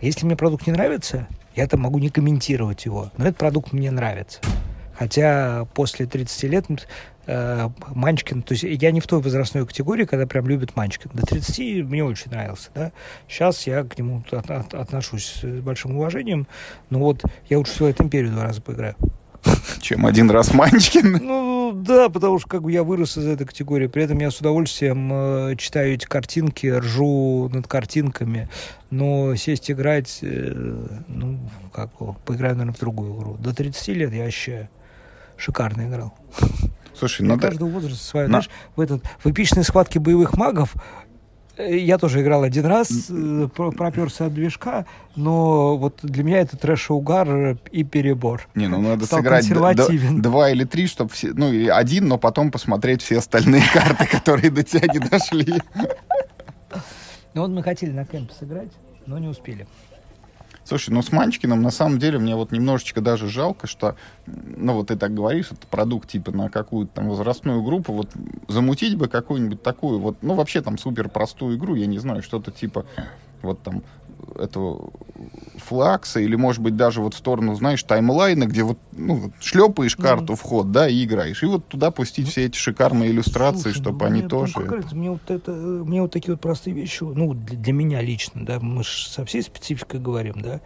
[0.00, 3.90] если мне продукт не нравится, я там могу не комментировать его, но этот продукт мне
[3.90, 4.40] нравится.
[4.96, 6.66] Хотя после 30 лет
[7.30, 11.10] э, Манчкин, то есть я не в той возрастной категории, когда прям любит Манчкин.
[11.14, 12.92] До 30 мне очень нравился, да.
[13.28, 16.46] Сейчас я к нему от, от, отношусь с большим уважением,
[16.90, 18.96] но вот я лучше всего эту империю два раза поиграю.
[19.80, 21.20] Чем один раз Манчкин.
[21.30, 23.86] Ну, да, потому что как бы я вырос из этой категории.
[23.86, 28.48] При этом я с удовольствием э, читаю эти картинки, ржу над картинками.
[28.90, 30.52] Но сесть играть, э,
[31.06, 31.38] ну,
[31.72, 33.36] как бы, поиграю, наверное, в другую игру.
[33.38, 34.68] До 30 лет я вообще
[35.36, 36.12] шикарно играл.
[37.00, 38.26] Слушай, Для ну да, каждого возраста свое.
[38.28, 40.74] на- Знаешь, в, этот, в эпичной схватке боевых магов
[41.56, 44.86] э, я тоже играл один раз, э, про- проперся от движка,
[45.16, 48.46] но вот для меня это трэш-угар и перебор.
[48.54, 49.48] не, ну надо стал сыграть
[50.22, 54.50] два или три, чтобы все, ну и один, но потом посмотреть все остальные карты, которые
[54.50, 55.60] до тебя не дошли.
[57.34, 58.70] Ну вот мы хотели на кемпе сыграть,
[59.06, 59.66] но не успели.
[60.70, 64.86] Слушай, ну с Манчкиным на самом деле мне вот немножечко даже жалко, что, ну вот
[64.86, 68.08] ты так говоришь, это продукт типа на какую-то там возрастную группу, вот
[68.46, 72.52] замутить бы какую-нибудь такую, вот, ну вообще там супер простую игру, я не знаю, что-то
[72.52, 72.86] типа
[73.42, 73.82] вот там
[74.38, 74.90] этого
[75.56, 79.96] флакса или, может быть, даже вот в сторону, знаешь, таймлайна, где вот, ну, вот шлепаешь
[79.96, 81.42] карту в ход, да, и играешь.
[81.42, 84.52] И вот туда пустить все эти шикарные иллюстрации, Слушай, чтобы ну, они мне, тоже...
[84.54, 87.72] ну, как говорится, мне вот это, мне вот такие вот простые вещи, ну, для, для
[87.72, 90.60] меня лично, да, мы же со всей спецификой говорим, да,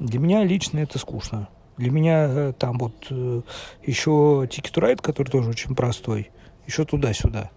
[0.00, 1.48] для меня лично это скучно.
[1.76, 3.42] Для меня э, там вот э,
[3.84, 6.30] еще Ticket Ride, который тоже очень простой,
[6.66, 7.50] еще туда-сюда.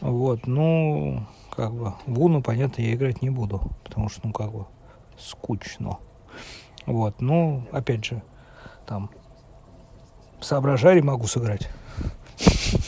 [0.00, 1.26] Вот, ну,
[1.60, 4.64] как бы, в Уну, понятно, я играть не буду, потому что, ну, как бы,
[5.18, 5.98] скучно.
[6.86, 8.22] Вот, ну, опять же,
[8.86, 9.10] там,
[10.40, 11.68] соображари могу сыграть.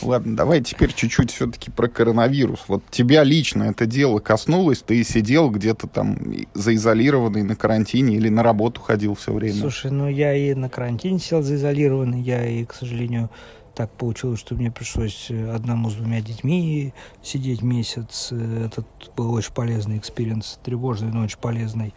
[0.01, 2.63] Ладно, давай теперь чуть-чуть все-таки про коронавирус.
[2.67, 4.81] Вот тебя лично это дело коснулось?
[4.81, 6.17] Ты сидел где-то там
[6.55, 9.59] заизолированный на карантине или на работу ходил все время?
[9.59, 13.29] Слушай, ну я и на карантине сел заизолированный, я и, к сожалению,
[13.75, 18.29] так получилось, что мне пришлось э, одному с двумя детьми сидеть месяц.
[18.31, 21.93] Э, Этот был очень полезный experience, тревожный, но очень полезный.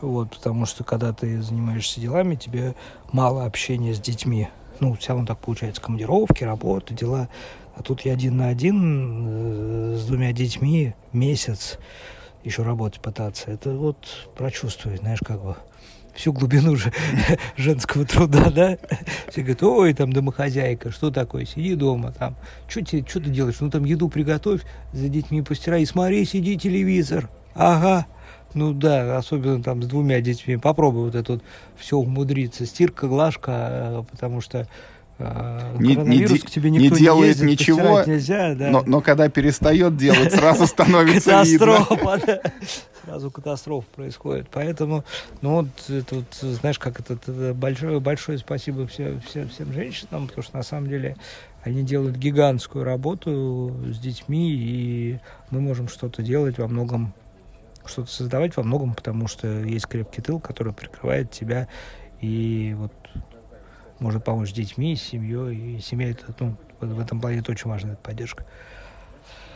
[0.00, 2.74] Вот, потому что когда ты занимаешься делами, тебе
[3.10, 4.48] мало общения с детьми.
[4.80, 7.28] Ну, все равно так получается, командировки, работа, дела.
[7.74, 11.78] А тут я один на один э, с двумя детьми месяц
[12.44, 13.50] еще работать пытаться.
[13.50, 13.96] Это вот
[14.36, 15.56] прочувствовать, знаешь, как бы
[16.18, 16.92] всю глубину же
[17.56, 18.78] женского труда, да?
[19.30, 22.34] Все говорят, ой, там домохозяйка, что такое, сиди дома, там,
[22.66, 23.56] что ты, что ты делаешь?
[23.60, 27.30] Ну, там еду приготовь, за детьми постирай, и смотри, сиди телевизор.
[27.54, 28.06] Ага,
[28.54, 30.56] ну да, особенно там с двумя детьми.
[30.56, 31.42] Попробуй вот это вот
[31.76, 32.66] все умудриться.
[32.66, 34.66] Стирка, глажка, э, потому что
[35.18, 38.70] Не- не де- к тебе не не, делает ездит, ничего, нельзя, да.
[38.70, 41.86] но, но когда перестает делать, сразу становится видно.
[43.04, 44.48] Сразу катастрофа происходит.
[44.52, 45.04] Поэтому,
[45.40, 45.66] ну вот,
[46.10, 50.62] вот, знаешь, как это, это большое, большое спасибо все, все- всем женщинам, потому что на
[50.62, 51.16] самом деле
[51.62, 55.18] они делают гигантскую работу с детьми, и
[55.50, 57.12] мы можем что-то делать во многом,
[57.84, 61.66] что-то создавать во многом, потому что есть крепкий тыл, который прикрывает тебя,
[62.20, 62.92] и вот
[64.00, 67.68] может помочь с детьми, с семьей, и семья это, ну, в, этом плане это очень
[67.70, 68.44] важная поддержка.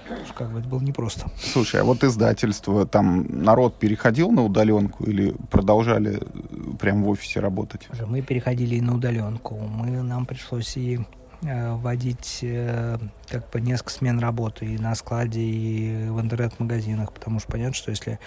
[0.09, 1.31] Потому что как бы это было непросто.
[1.39, 7.41] Слушай, а вот издательство, там народ переходил на удаленку или продолжали э, прям в офисе
[7.41, 7.89] работать?
[8.07, 9.57] Мы переходили и на удаленку.
[9.57, 11.01] Мы, нам пришлось и
[11.43, 17.39] э, вводить э, как бы несколько смен работы и на складе, и в интернет-магазинах, потому
[17.39, 18.19] что понятно, что если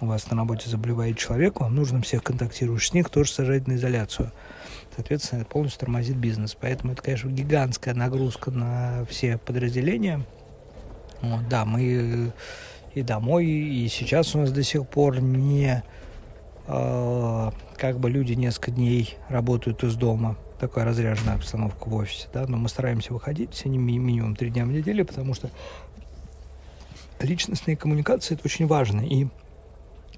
[0.00, 3.74] у вас на работе заболевает человек, вам нужно всех контактирующих с них тоже сажать на
[3.74, 4.30] изоляцию.
[4.94, 6.56] Соответственно, это полностью тормозит бизнес.
[6.58, 10.22] Поэтому это, конечно, гигантская нагрузка на все подразделения.
[11.20, 12.32] Вот, да, мы
[12.94, 15.82] и домой, и сейчас у нас до сих пор не
[16.66, 20.36] э, как бы люди несколько дней работают из дома.
[20.58, 24.48] Такая разряженная обстановка в офисе, да, но мы стараемся выходить все не ми- минимум три
[24.48, 25.50] дня в неделю, потому что
[27.20, 29.26] личностные коммуникации это очень важно, и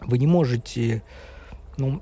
[0.00, 1.02] вы не можете,
[1.76, 2.00] ну,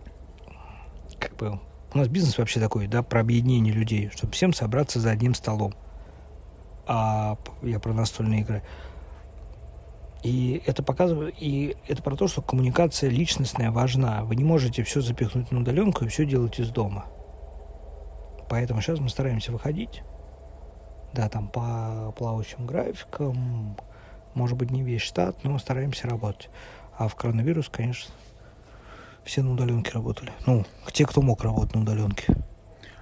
[1.18, 1.58] как бы,
[1.94, 5.74] у нас бизнес вообще такой, да, про объединение людей, чтобы всем собраться за одним столом.
[6.86, 8.62] А я про настольные игры.
[10.22, 14.24] И это показывает, и это про то, что коммуникация личностная важна.
[14.24, 17.06] Вы не можете все запихнуть на удаленку и все делать из дома.
[18.48, 20.02] Поэтому сейчас мы стараемся выходить.
[21.12, 23.76] Да, там по плавающим графикам.
[24.34, 26.50] Может быть, не весь штат, но стараемся работать.
[26.98, 28.12] А в коронавирус, конечно,
[29.26, 30.32] все на удаленке работали.
[30.46, 32.34] Ну, те, кто мог работать на удаленке.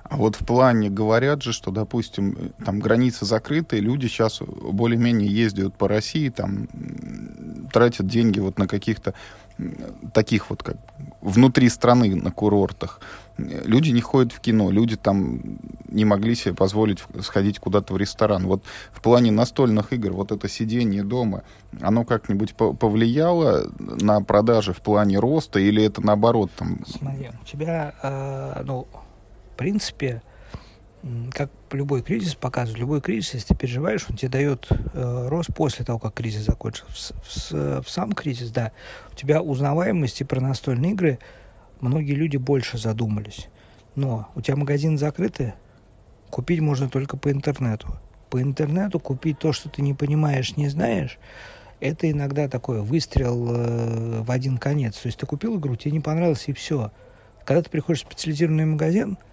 [0.03, 5.77] А вот в плане говорят же, что, допустим, там границы закрыты, люди сейчас более-менее ездят
[5.77, 6.69] по России, там
[7.73, 9.15] тратят деньги вот на каких-то
[10.13, 10.77] таких вот как
[11.21, 13.01] внутри страны на курортах.
[13.37, 15.40] Люди не ходят в кино, люди там
[15.88, 18.47] не могли себе позволить сходить куда-то в ресторан.
[18.47, 21.42] Вот в плане настольных игр вот это сидение дома,
[21.81, 26.79] оно как-нибудь повлияло на продажи в плане роста или это наоборот там?
[26.87, 28.87] Смотри, у тебя, э, ну,
[29.53, 30.23] в принципе,
[31.33, 35.85] как любой кризис показывает, любой кризис, если ты переживаешь, он тебе дает э, рост после
[35.85, 37.14] того, как кризис закончился.
[37.14, 38.73] В, в, в сам кризис, да,
[39.12, 41.18] у тебя узнаваемость и про настольные игры
[41.81, 43.49] многие люди больше задумались.
[43.95, 45.55] Но у тебя магазин закрытый,
[46.31, 47.89] купить можно только по интернету.
[48.31, 51.19] По интернету купить то, что ты не понимаешь, не знаешь,
[51.81, 54.97] это иногда такой выстрел э, в один конец.
[54.97, 56.91] То есть ты купил игру, тебе не понравилось, и все.
[57.45, 59.19] Когда ты приходишь в специализированный магазин–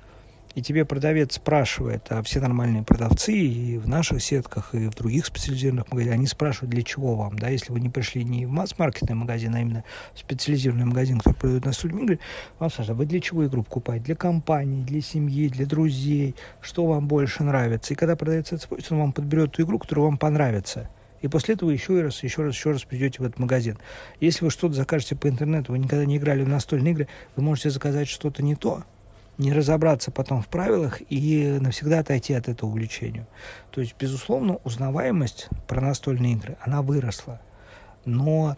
[0.56, 5.26] и тебе продавец спрашивает, а все нормальные продавцы и в наших сетках, и в других
[5.26, 9.16] специализированных магазинах, они спрашивают, для чего вам, да, если вы не пришли не в масс-маркетный
[9.16, 9.84] магазин, а именно
[10.14, 12.20] в специализированный магазин, который продает настольные игры,
[12.60, 14.06] вам спрашивают, а вы для чего игру покупаете?
[14.06, 17.94] Для компании, для семьи, для друзей, что вам больше нравится?
[17.94, 20.90] И когда продавец это спросит, он вам подберет ту игру, которая вам понравится.
[21.22, 23.78] И после этого еще раз, еще раз, еще раз придете в этот магазин.
[24.20, 27.70] Если вы что-то закажете по интернету, вы никогда не играли в настольные игры, вы можете
[27.70, 28.84] заказать что-то не то,
[29.42, 33.28] не разобраться потом в правилах и навсегда отойти от этого увлечения.
[33.72, 37.42] То есть, безусловно, узнаваемость про настольные игры, она выросла.
[38.06, 38.56] Но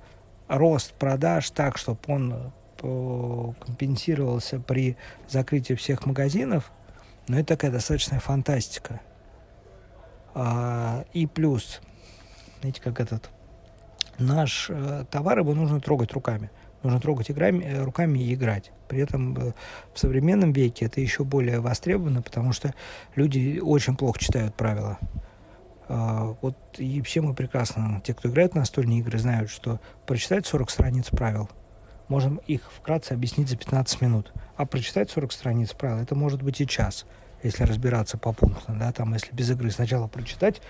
[0.48, 4.98] рост продаж так, чтобы он э, компенсировался при
[5.30, 6.72] закрытии всех магазинов,
[7.30, 9.00] ну, это такая достаточная фантастика.
[10.36, 11.80] А, и плюс,
[12.60, 13.30] знаете, как этот,
[14.20, 16.52] наш э, товар его нужно трогать руками.
[16.84, 18.72] Нужно трогать играми, э, руками и играть.
[18.88, 19.54] При этом э,
[19.94, 22.74] в современном веке это еще более востребовано, потому что
[23.16, 25.00] люди очень плохо читают правила.
[25.88, 30.46] А, вот и все мы прекрасно, те, кто играет в настольные игры, знают, что прочитать
[30.46, 31.50] 40 страниц правил,
[32.08, 34.32] можем их вкратце объяснить за 15 минут.
[34.56, 37.06] А прочитать 40 страниц правил, это может быть и час,
[37.44, 40.62] если разбираться по пунктам, да, там, если без игры сначала прочитать,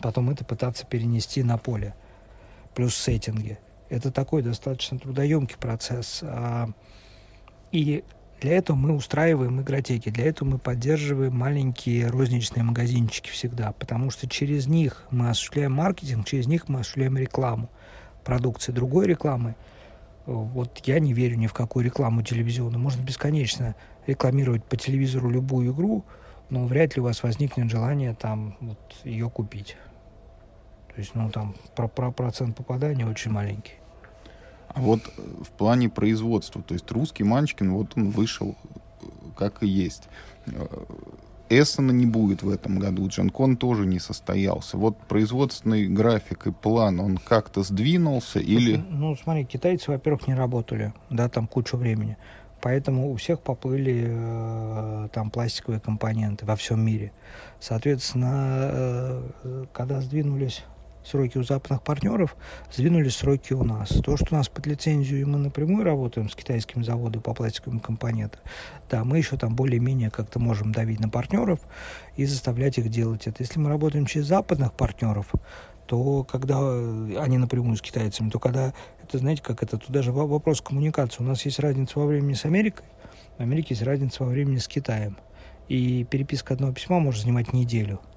[0.00, 1.94] потом это пытаться перенести на поле.
[2.74, 3.58] Плюс сеттинги.
[3.92, 6.20] Это такой достаточно трудоемкий процесс.
[6.22, 6.70] А,
[7.72, 8.02] и
[8.40, 14.26] для этого мы устраиваем игротеки, для этого мы поддерживаем маленькие розничные магазинчики всегда, потому что
[14.26, 17.68] через них мы осуществляем маркетинг, через них мы осуществляем рекламу
[18.24, 18.72] продукции.
[18.72, 19.56] Другой рекламы,
[20.24, 22.80] вот я не верю ни в какую рекламу телевизионную.
[22.80, 23.74] Можно бесконечно
[24.06, 26.02] рекламировать по телевизору любую игру,
[26.48, 29.76] но вряд ли у вас возникнет желание там вот ее купить.
[30.94, 33.81] То есть, ну, там про, про процент попадания очень маленький.
[34.74, 38.56] А вот э, в плане производства, то есть русский Манчкин, вот он вышел
[39.00, 39.06] э,
[39.36, 40.08] как и есть.
[40.46, 40.66] Э,
[41.60, 44.78] Эссена не будет в этом году, Джанкон тоже не состоялся.
[44.78, 48.76] Вот производственный график и план, он как-то сдвинулся или...
[48.76, 52.16] Ну, смотри, китайцы, во-первых, не работали, да, там кучу времени.
[52.62, 57.12] Поэтому у всех поплыли э, там пластиковые компоненты во всем мире.
[57.58, 58.70] Соответственно,
[59.42, 60.64] э, когда сдвинулись
[61.04, 62.36] сроки у западных партнеров,
[62.72, 63.88] сдвинулись сроки у нас.
[63.88, 67.80] То, что у нас под лицензию, и мы напрямую работаем с китайскими заводами по пластиковым
[67.80, 68.40] компонентам,
[68.90, 71.60] да, мы еще там более-менее как-то можем давить на партнеров
[72.16, 73.42] и заставлять их делать это.
[73.42, 75.32] Если мы работаем через западных партнеров,
[75.86, 80.60] то когда они напрямую с китайцами, то когда, это знаете, как это, тут даже вопрос
[80.60, 81.22] коммуникации.
[81.22, 82.86] У нас есть разница во времени с Америкой,
[83.36, 85.16] в Америке есть разница во времени с Китаем.
[85.68, 88.00] И переписка одного письма может занимать неделю–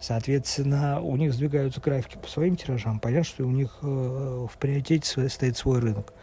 [0.00, 3.00] Соответственно, у них сдвигаются графики по своим тиражам.
[3.00, 3.86] Понятно, что у них э,
[4.50, 6.14] в приоритете стоит свой рынок.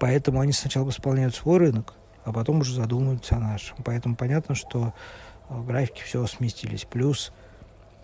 [0.00, 3.76] Поэтому они сначала восполняют свой рынок, а потом уже задумываются о нашем.
[3.84, 4.92] Поэтому понятно, что
[5.48, 6.84] э, графики все сместились.
[6.84, 7.32] Плюс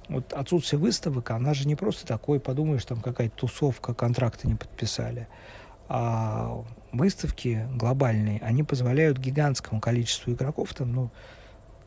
[0.09, 5.27] вот отсутствие выставок, она же не просто такой, подумаешь, там какая-то тусовка, контракты не подписали.
[5.89, 11.11] А выставки глобальные, они позволяют гигантскому количеству игроков, там, ну,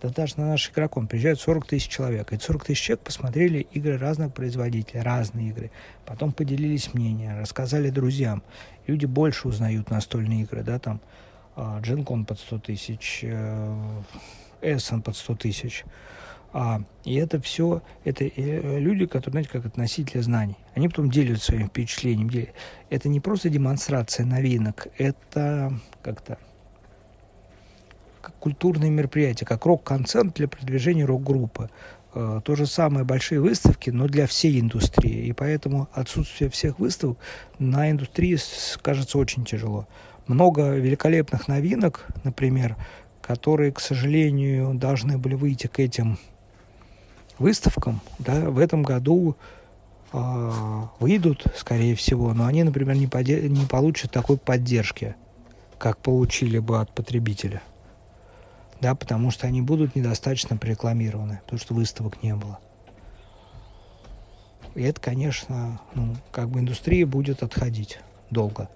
[0.01, 2.33] да даже на наш игроком приезжают 40 тысяч человек.
[2.33, 5.71] Эти 40 тысяч человек посмотрели игры разных производителей, разные игры.
[6.05, 8.43] Потом поделились мнением, рассказали друзьям.
[8.87, 11.01] Люди больше узнают настольные игры, да, там
[11.81, 13.23] Дженкон под 100 тысяч,
[14.61, 15.85] Эссен под 100 тысяч.
[16.53, 20.57] А, и это все, это э, люди, которые, знаете, как относители знаний.
[20.75, 22.29] Они потом делятся своим впечатлением.
[22.89, 26.37] Это не просто демонстрация новинок, это как-то
[28.21, 31.69] как культурное мероприятие, как рок-концерт для продвижения рок-группы.
[32.13, 35.27] Э, то же самое большие выставки, но для всей индустрии.
[35.27, 37.17] И поэтому отсутствие всех выставок
[37.59, 38.37] на индустрии
[38.81, 39.87] кажется очень тяжело.
[40.27, 42.75] Много великолепных новинок, например,
[43.21, 46.17] которые, к сожалению, должны были выйти к этим
[47.39, 49.35] выставкам, да, в этом году
[50.13, 55.15] э, выйдут, скорее всего, но они, например, не, поде- не получат такой поддержки,
[55.79, 57.61] как получили бы от потребителя
[58.81, 62.59] да, потому что они будут недостаточно прорекламированы, потому что выставок не было.
[64.73, 67.99] И это, конечно, ну, как бы индустрия будет отходить
[68.31, 68.69] долго.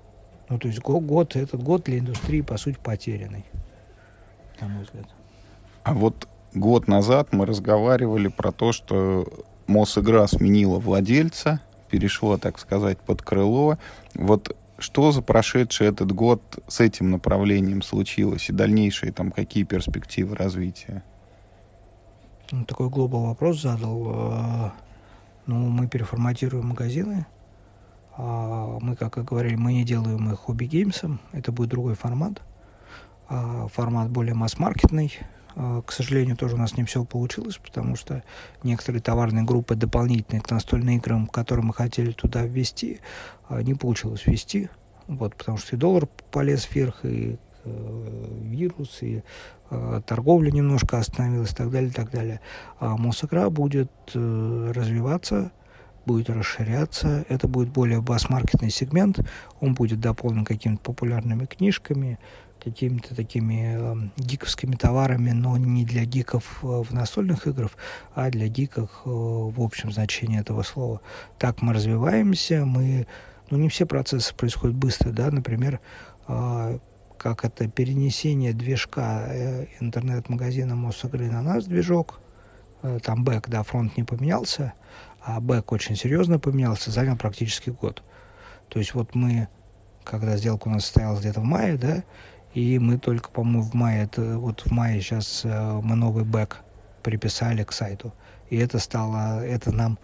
[0.48, 3.46] Ну, то есть год, этот год для индустрии, по сути, потерянный,
[4.62, 5.08] на мой взгляд.
[5.84, 9.28] А вот год назад мы разговаривали про то, что
[9.66, 13.80] Мосигра сменила владельца, перешла, так сказать, под крыло.
[14.14, 20.36] Вот что за прошедший этот год с этим направлением случилось и дальнейшие там какие перспективы
[20.36, 21.04] развития?
[22.52, 24.08] Ну, такой глобал вопрос задал.
[24.08, 24.72] Э,
[25.48, 27.26] ну, мы переформатируем магазины.
[28.18, 31.20] А, мы, как и говорили, мы не делаем их хобби-геймсом.
[31.32, 32.42] Это будет другой формат.
[33.28, 35.12] А, формат более масс-маркетный.
[35.56, 38.24] А, к сожалению, тоже у нас не все получилось, потому что
[38.64, 43.00] некоторые товарные группы дополнительные к настольным играм, которые мы хотели туда ввести,
[43.48, 44.70] а, не получилось ввести.
[45.08, 49.22] Вот, потому что и доллар полез вверх, и э, вирус, и
[49.70, 52.42] э, торговля немножко остановилась, и так далее, и так далее.
[52.80, 55.52] А Мосигра будет э, развиваться,
[56.08, 59.20] будет расширяться, это будет более бас-маркетный сегмент,
[59.60, 62.20] он будет дополнен какими-то популярными книжками,
[62.66, 67.72] какими-то такими э, гиковскими товарами, но не для гиков э, в настольных играх,
[68.16, 71.00] а для гиков э, в общем значении этого слова.
[71.38, 73.06] Так мы развиваемся, мы,
[73.52, 75.80] ну не все процессы происходят быстро, да, например,
[76.28, 76.80] э,
[77.20, 82.20] как это перенесение движка интернет-магазина Мосигры на наш движок,
[83.04, 84.74] там back, да, фронт не поменялся,
[85.22, 88.04] а back очень серьезно поменялся, занял практически год.
[88.70, 89.48] То есть вот мы,
[90.04, 92.04] когда сделка у нас состоялась где-то в мае, да,
[92.56, 96.62] и мы только, по-моему, в мае, это, вот в мае сейчас э, мы новый back
[97.04, 98.14] приписали к сайту.
[98.50, 100.00] И это стало, это нам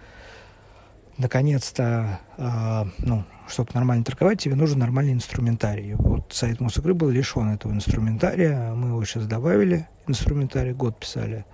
[1.18, 5.94] наконец-то, э, ну, чтобы нормально торговать, тебе нужен нормальный инструментарий.
[5.94, 8.74] Вот сайт Мосигры был лишен этого инструментария.
[8.74, 11.46] Мы его сейчас добавили, инструментарий, год писали,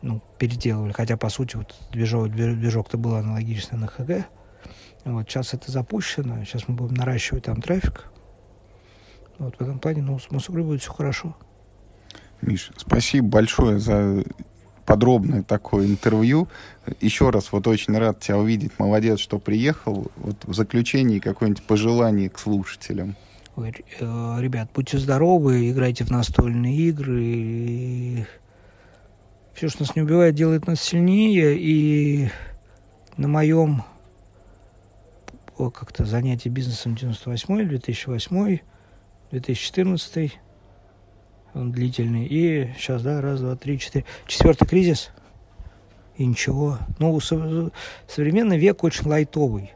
[0.00, 0.92] ну, переделывали.
[0.92, 4.26] Хотя, по сути, вот движок, движок-то был аналогичный на ХГ.
[5.06, 8.06] Вот, сейчас это запущено, сейчас мы будем наращивать там трафик,
[9.38, 11.36] вот в этом плане, ну, с Мосугрой будет все хорошо.
[12.40, 14.24] Миш, спасибо большое за
[14.84, 16.48] подробное такое интервью.
[17.00, 18.72] Еще раз вот очень рад тебя увидеть.
[18.78, 20.10] Молодец, что приехал.
[20.16, 23.16] Вот в заключении какое-нибудь пожелание к слушателям.
[23.56, 27.22] Ой, э, ребят, будьте здоровы, играйте в настольные игры.
[27.24, 28.24] И
[29.54, 31.56] все, что нас не убивает, делает нас сильнее.
[31.56, 32.30] И
[33.16, 33.84] на моем
[35.56, 38.58] как-то занятии бизнесом 98 2008
[39.40, 40.38] 2014,
[41.54, 42.26] он длительный.
[42.26, 44.04] И сейчас, да, раз, два, три, четыре.
[44.26, 45.10] Четвертый кризис.
[46.16, 46.78] И ничего.
[46.98, 47.18] Ну,
[48.06, 49.72] современный век очень лайтовый.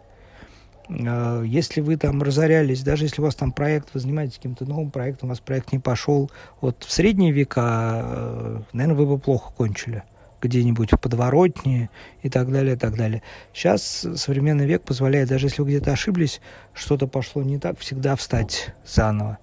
[0.88, 4.90] А, если вы там разорялись, даже если у вас там проект, вы занимаетесь каким-то новым
[4.90, 6.30] проектом, у вас проект не пошел,
[6.60, 10.04] вот в средние века, э, наверное, вы бы плохо кончили
[10.40, 11.90] где-нибудь в подворотне
[12.22, 13.22] и так далее, и так далее.
[13.52, 16.40] Сейчас современный век позволяет, даже если вы где-то ошиблись,
[16.74, 19.38] что-то пошло не так, всегда встать заново.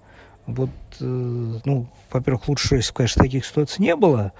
[0.46, 0.70] Вот,
[1.00, 4.32] э, ну, во-первых, лучше, конечно, таких ситуаций не было,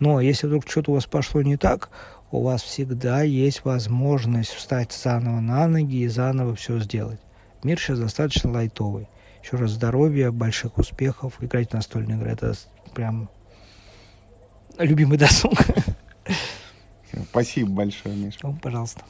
[0.00, 1.88] но если вдруг что-то у вас пошло не так,
[2.32, 7.20] у вас всегда есть возможность встать заново на ноги и заново все сделать.
[7.62, 9.06] Мир сейчас достаточно лайтовый.
[9.44, 11.34] Еще раз здоровья, больших успехов.
[11.40, 12.54] Играть в настольные игры– это
[12.94, 13.28] прям
[14.78, 15.54] любимый досуг.
[17.30, 18.56] Спасибо большое, Миша.
[18.62, 19.02] Пожалуйста.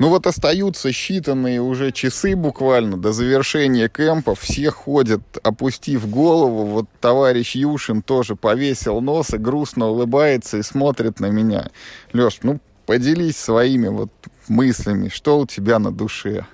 [0.00, 4.34] Ну вот остаются считанные уже часы буквально до завершения кемпа.
[4.34, 6.64] Все ходят, опустив голову.
[6.64, 11.68] Вот товарищ Юшин тоже повесил нос и грустно улыбается и смотрит на меня.
[12.14, 14.10] Леш, ну поделись своими вот
[14.48, 16.46] мыслями, что у тебя на душе?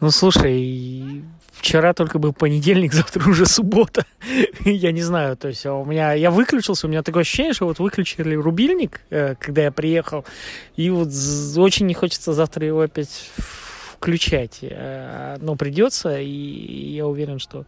[0.00, 1.22] Ну, слушай,
[1.52, 4.04] вчера только был понедельник, завтра уже суббота.
[4.64, 7.78] я не знаю, то есть у меня, я выключился, у меня такое ощущение, что вот
[7.78, 10.24] выключили рубильник, э, когда я приехал,
[10.76, 11.08] и вот
[11.56, 13.30] очень не хочется завтра его опять
[14.02, 14.58] включать.
[14.62, 17.64] Э, но придется, и я уверен, что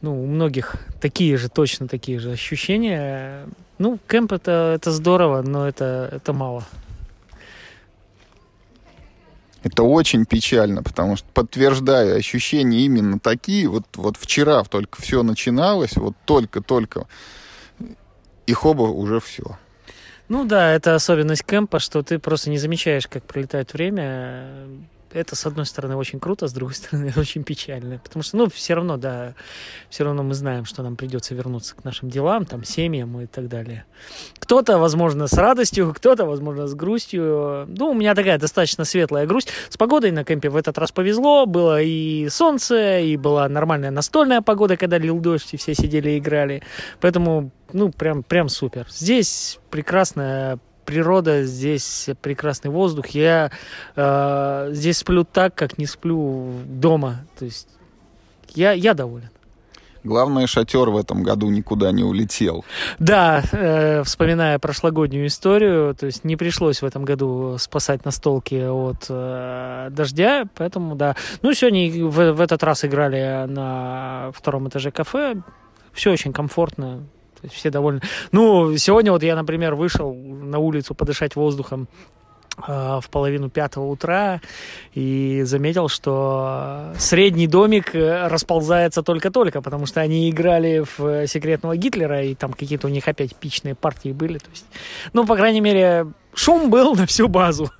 [0.00, 3.46] ну, у многих такие же, точно такие же ощущения.
[3.78, 6.64] Ну, кемп это, это здорово, но это, это мало.
[9.62, 13.68] Это очень печально, потому что, подтверждаю, ощущения именно такие.
[13.68, 17.06] Вот, вот вчера только все начиналось, вот только-только,
[18.46, 19.58] и хоба уже все.
[20.28, 24.66] Ну да, это особенность кемпа, что ты просто не замечаешь, как пролетает время.
[25.12, 27.98] Это, с одной стороны, очень круто, с другой стороны, очень печально.
[27.98, 29.34] Потому что, ну, все равно, да,
[29.90, 33.48] все равно мы знаем, что нам придется вернуться к нашим делам, там, семьям и так
[33.48, 33.84] далее.
[34.38, 37.66] Кто-то, возможно, с радостью, кто-то, возможно, с грустью.
[37.68, 39.48] Ну, у меня такая достаточно светлая грусть.
[39.68, 41.46] С погодой на кемпе в этот раз повезло.
[41.46, 46.18] Было и солнце, и была нормальная настольная погода, когда лил дождь, и все сидели и
[46.18, 46.62] играли.
[47.00, 48.86] Поэтому, ну, прям, прям супер.
[48.90, 53.08] Здесь прекрасная природа, здесь прекрасный воздух.
[53.08, 53.50] Я
[53.96, 57.24] э, здесь сплю так, как не сплю дома.
[57.38, 57.68] То есть
[58.54, 59.30] я, я доволен.
[60.04, 62.64] Главное, шатер в этом году никуда не улетел.
[62.98, 69.06] Да, э, вспоминая прошлогоднюю историю, то есть не пришлось в этом году спасать настолки от
[69.08, 71.14] э, дождя, поэтому да.
[71.42, 75.36] Ну, сегодня в, в этот раз играли на втором этаже кафе.
[75.92, 77.04] Все очень комфортно,
[77.42, 78.00] то есть все довольны.
[78.30, 81.88] Ну, сегодня вот я, например, вышел на улицу подышать воздухом
[82.68, 84.40] э, в половину пятого утра
[84.94, 92.22] и заметил, что средний домик э, расползается только-только, потому что они играли в секретного Гитлера,
[92.22, 94.38] и там какие-то у них опять пичные партии были.
[94.38, 94.66] То есть,
[95.12, 97.72] ну, по крайней мере, шум был на всю базу.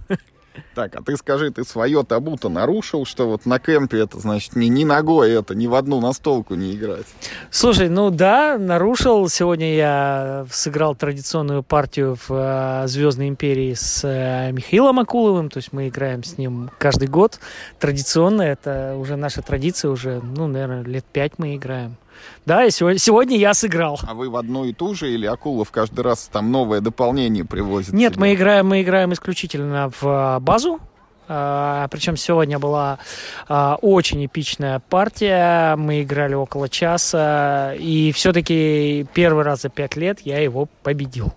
[0.75, 4.67] Так, а ты скажи, ты свое табу-то нарушил, что вот на кемпе это, значит, ни,
[4.67, 7.07] ни ногой это, ни в одну настолку не играть?
[7.51, 9.29] Слушай, ну да, нарушил.
[9.29, 15.73] Сегодня я сыграл традиционную партию в э, Звездной империи с э, Михаилом Акуловым, то есть
[15.73, 17.39] мы играем с ним каждый год.
[17.79, 21.97] Традиционно, это уже наша традиция, уже, ну, наверное, лет пять мы играем.
[22.45, 23.99] Да, и сегодня, сегодня я сыграл.
[24.07, 27.93] А вы в одну и ту же или Акулов каждый раз там новое дополнение привозит?
[27.93, 28.21] Нет, тебе?
[28.21, 30.81] мы играем, мы играем исключительно в а, базу.
[31.29, 32.99] А, причем сегодня была
[33.49, 35.77] а, очень эпичная партия.
[35.77, 37.75] Мы играли около часа.
[37.79, 41.33] И все-таки первый раз за пять лет я его победил.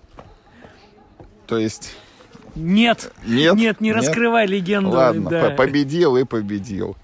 [1.47, 1.93] То есть...
[2.55, 3.97] Нет, Нет, нет, не нет?
[3.97, 4.91] раскрывай легенду.
[4.91, 5.49] Ладно, да.
[5.49, 6.95] по- победил и победил.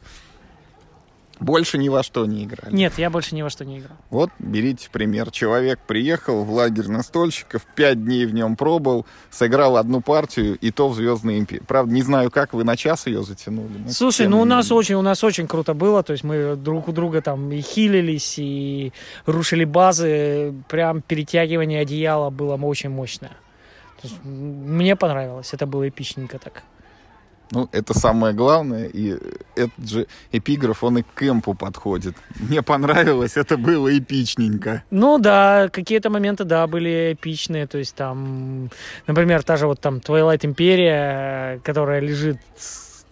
[1.41, 2.73] Больше ни во что не играли.
[2.73, 3.97] Нет, я больше ни во что не играл.
[4.11, 5.31] Вот, берите пример.
[5.31, 10.87] Человек приехал в лагерь настольщиков, пять дней в нем пробовал, сыграл одну партию, и то
[10.87, 11.63] в Звездной империи.
[11.67, 13.79] Правда, не знаю, как вы на час ее затянули.
[13.85, 14.77] но Слушай, ну у не нас менее.
[14.77, 18.35] очень, у нас очень круто было, то есть мы друг у друга там и хилились,
[18.37, 18.93] и
[19.25, 23.31] рушили базы, прям перетягивание одеяла было очень мощное.
[24.23, 26.63] Мне понравилось, это было эпичненько так.
[27.51, 29.17] Ну, это самое главное, и
[29.55, 32.15] этот же эпиграф, он и к кемпу подходит.
[32.39, 34.83] Мне понравилось, это было эпичненько.
[34.89, 38.69] Ну да, какие-то моменты, да, были эпичные, то есть там,
[39.05, 42.37] например, та же вот там Twilight Империя, которая лежит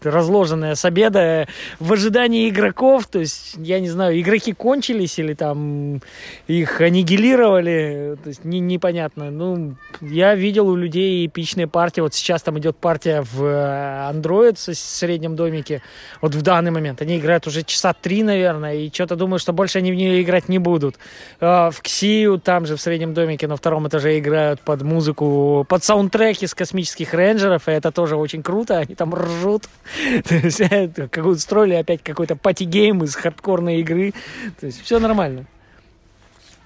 [0.03, 1.47] разложенная с обеда
[1.79, 6.01] в ожидании игроков, то есть, я не знаю, игроки кончились или там
[6.47, 9.31] их аннигилировали, то есть не, непонятно.
[9.31, 14.55] Ну, я видел у людей эпичные партии, вот сейчас там идет партия в э, Android
[14.55, 15.81] в среднем домике,
[16.21, 19.79] вот в данный момент, они играют уже часа три, наверное, и что-то думаю, что больше
[19.79, 20.95] они в нее играть не будут.
[21.39, 25.83] А, В Ксию, там же в среднем домике на втором этаже играют под музыку, под
[25.83, 29.63] саундтреки с космических рейнджеров, и это тоже очень круто, они там ржут.
[30.25, 34.13] То есть, это как устроили опять какой-то party game из хардкорной игры.
[34.59, 35.45] То есть все нормально.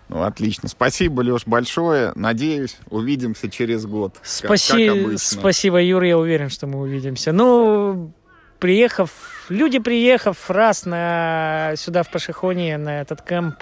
[0.09, 0.67] Ну, отлично.
[0.69, 2.11] Спасибо, Леш, большое.
[2.15, 4.15] Надеюсь, увидимся через год.
[4.17, 5.17] как- Спаси- как обычно.
[5.39, 7.31] Спасибо, Юра, я уверен, что мы увидимся.
[7.31, 8.11] Ну,
[8.59, 13.55] приехав, люди, приехав раз на, сюда в Пошехонье, на этот camp,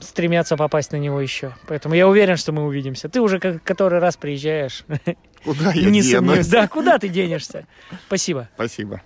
[0.00, 1.54] стремятся попасть на него еще.
[1.66, 3.08] Поэтому я уверен, что мы увидимся.
[3.08, 4.84] Ты уже как, который раз приезжаешь.
[5.44, 6.46] Куда я Не денусь?
[6.46, 7.66] Да, куда ты денешься?
[8.06, 8.48] Спасибо.
[8.54, 9.02] Спасибо.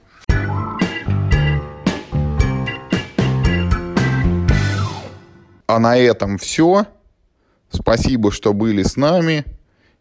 [5.67, 6.87] А на этом все.
[7.71, 9.45] Спасибо, что были с нами.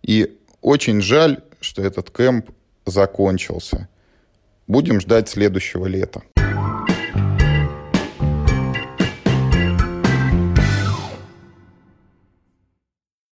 [0.01, 2.49] И очень жаль, что этот кемп
[2.85, 3.87] закончился.
[4.67, 6.21] Будем ждать следующего лета.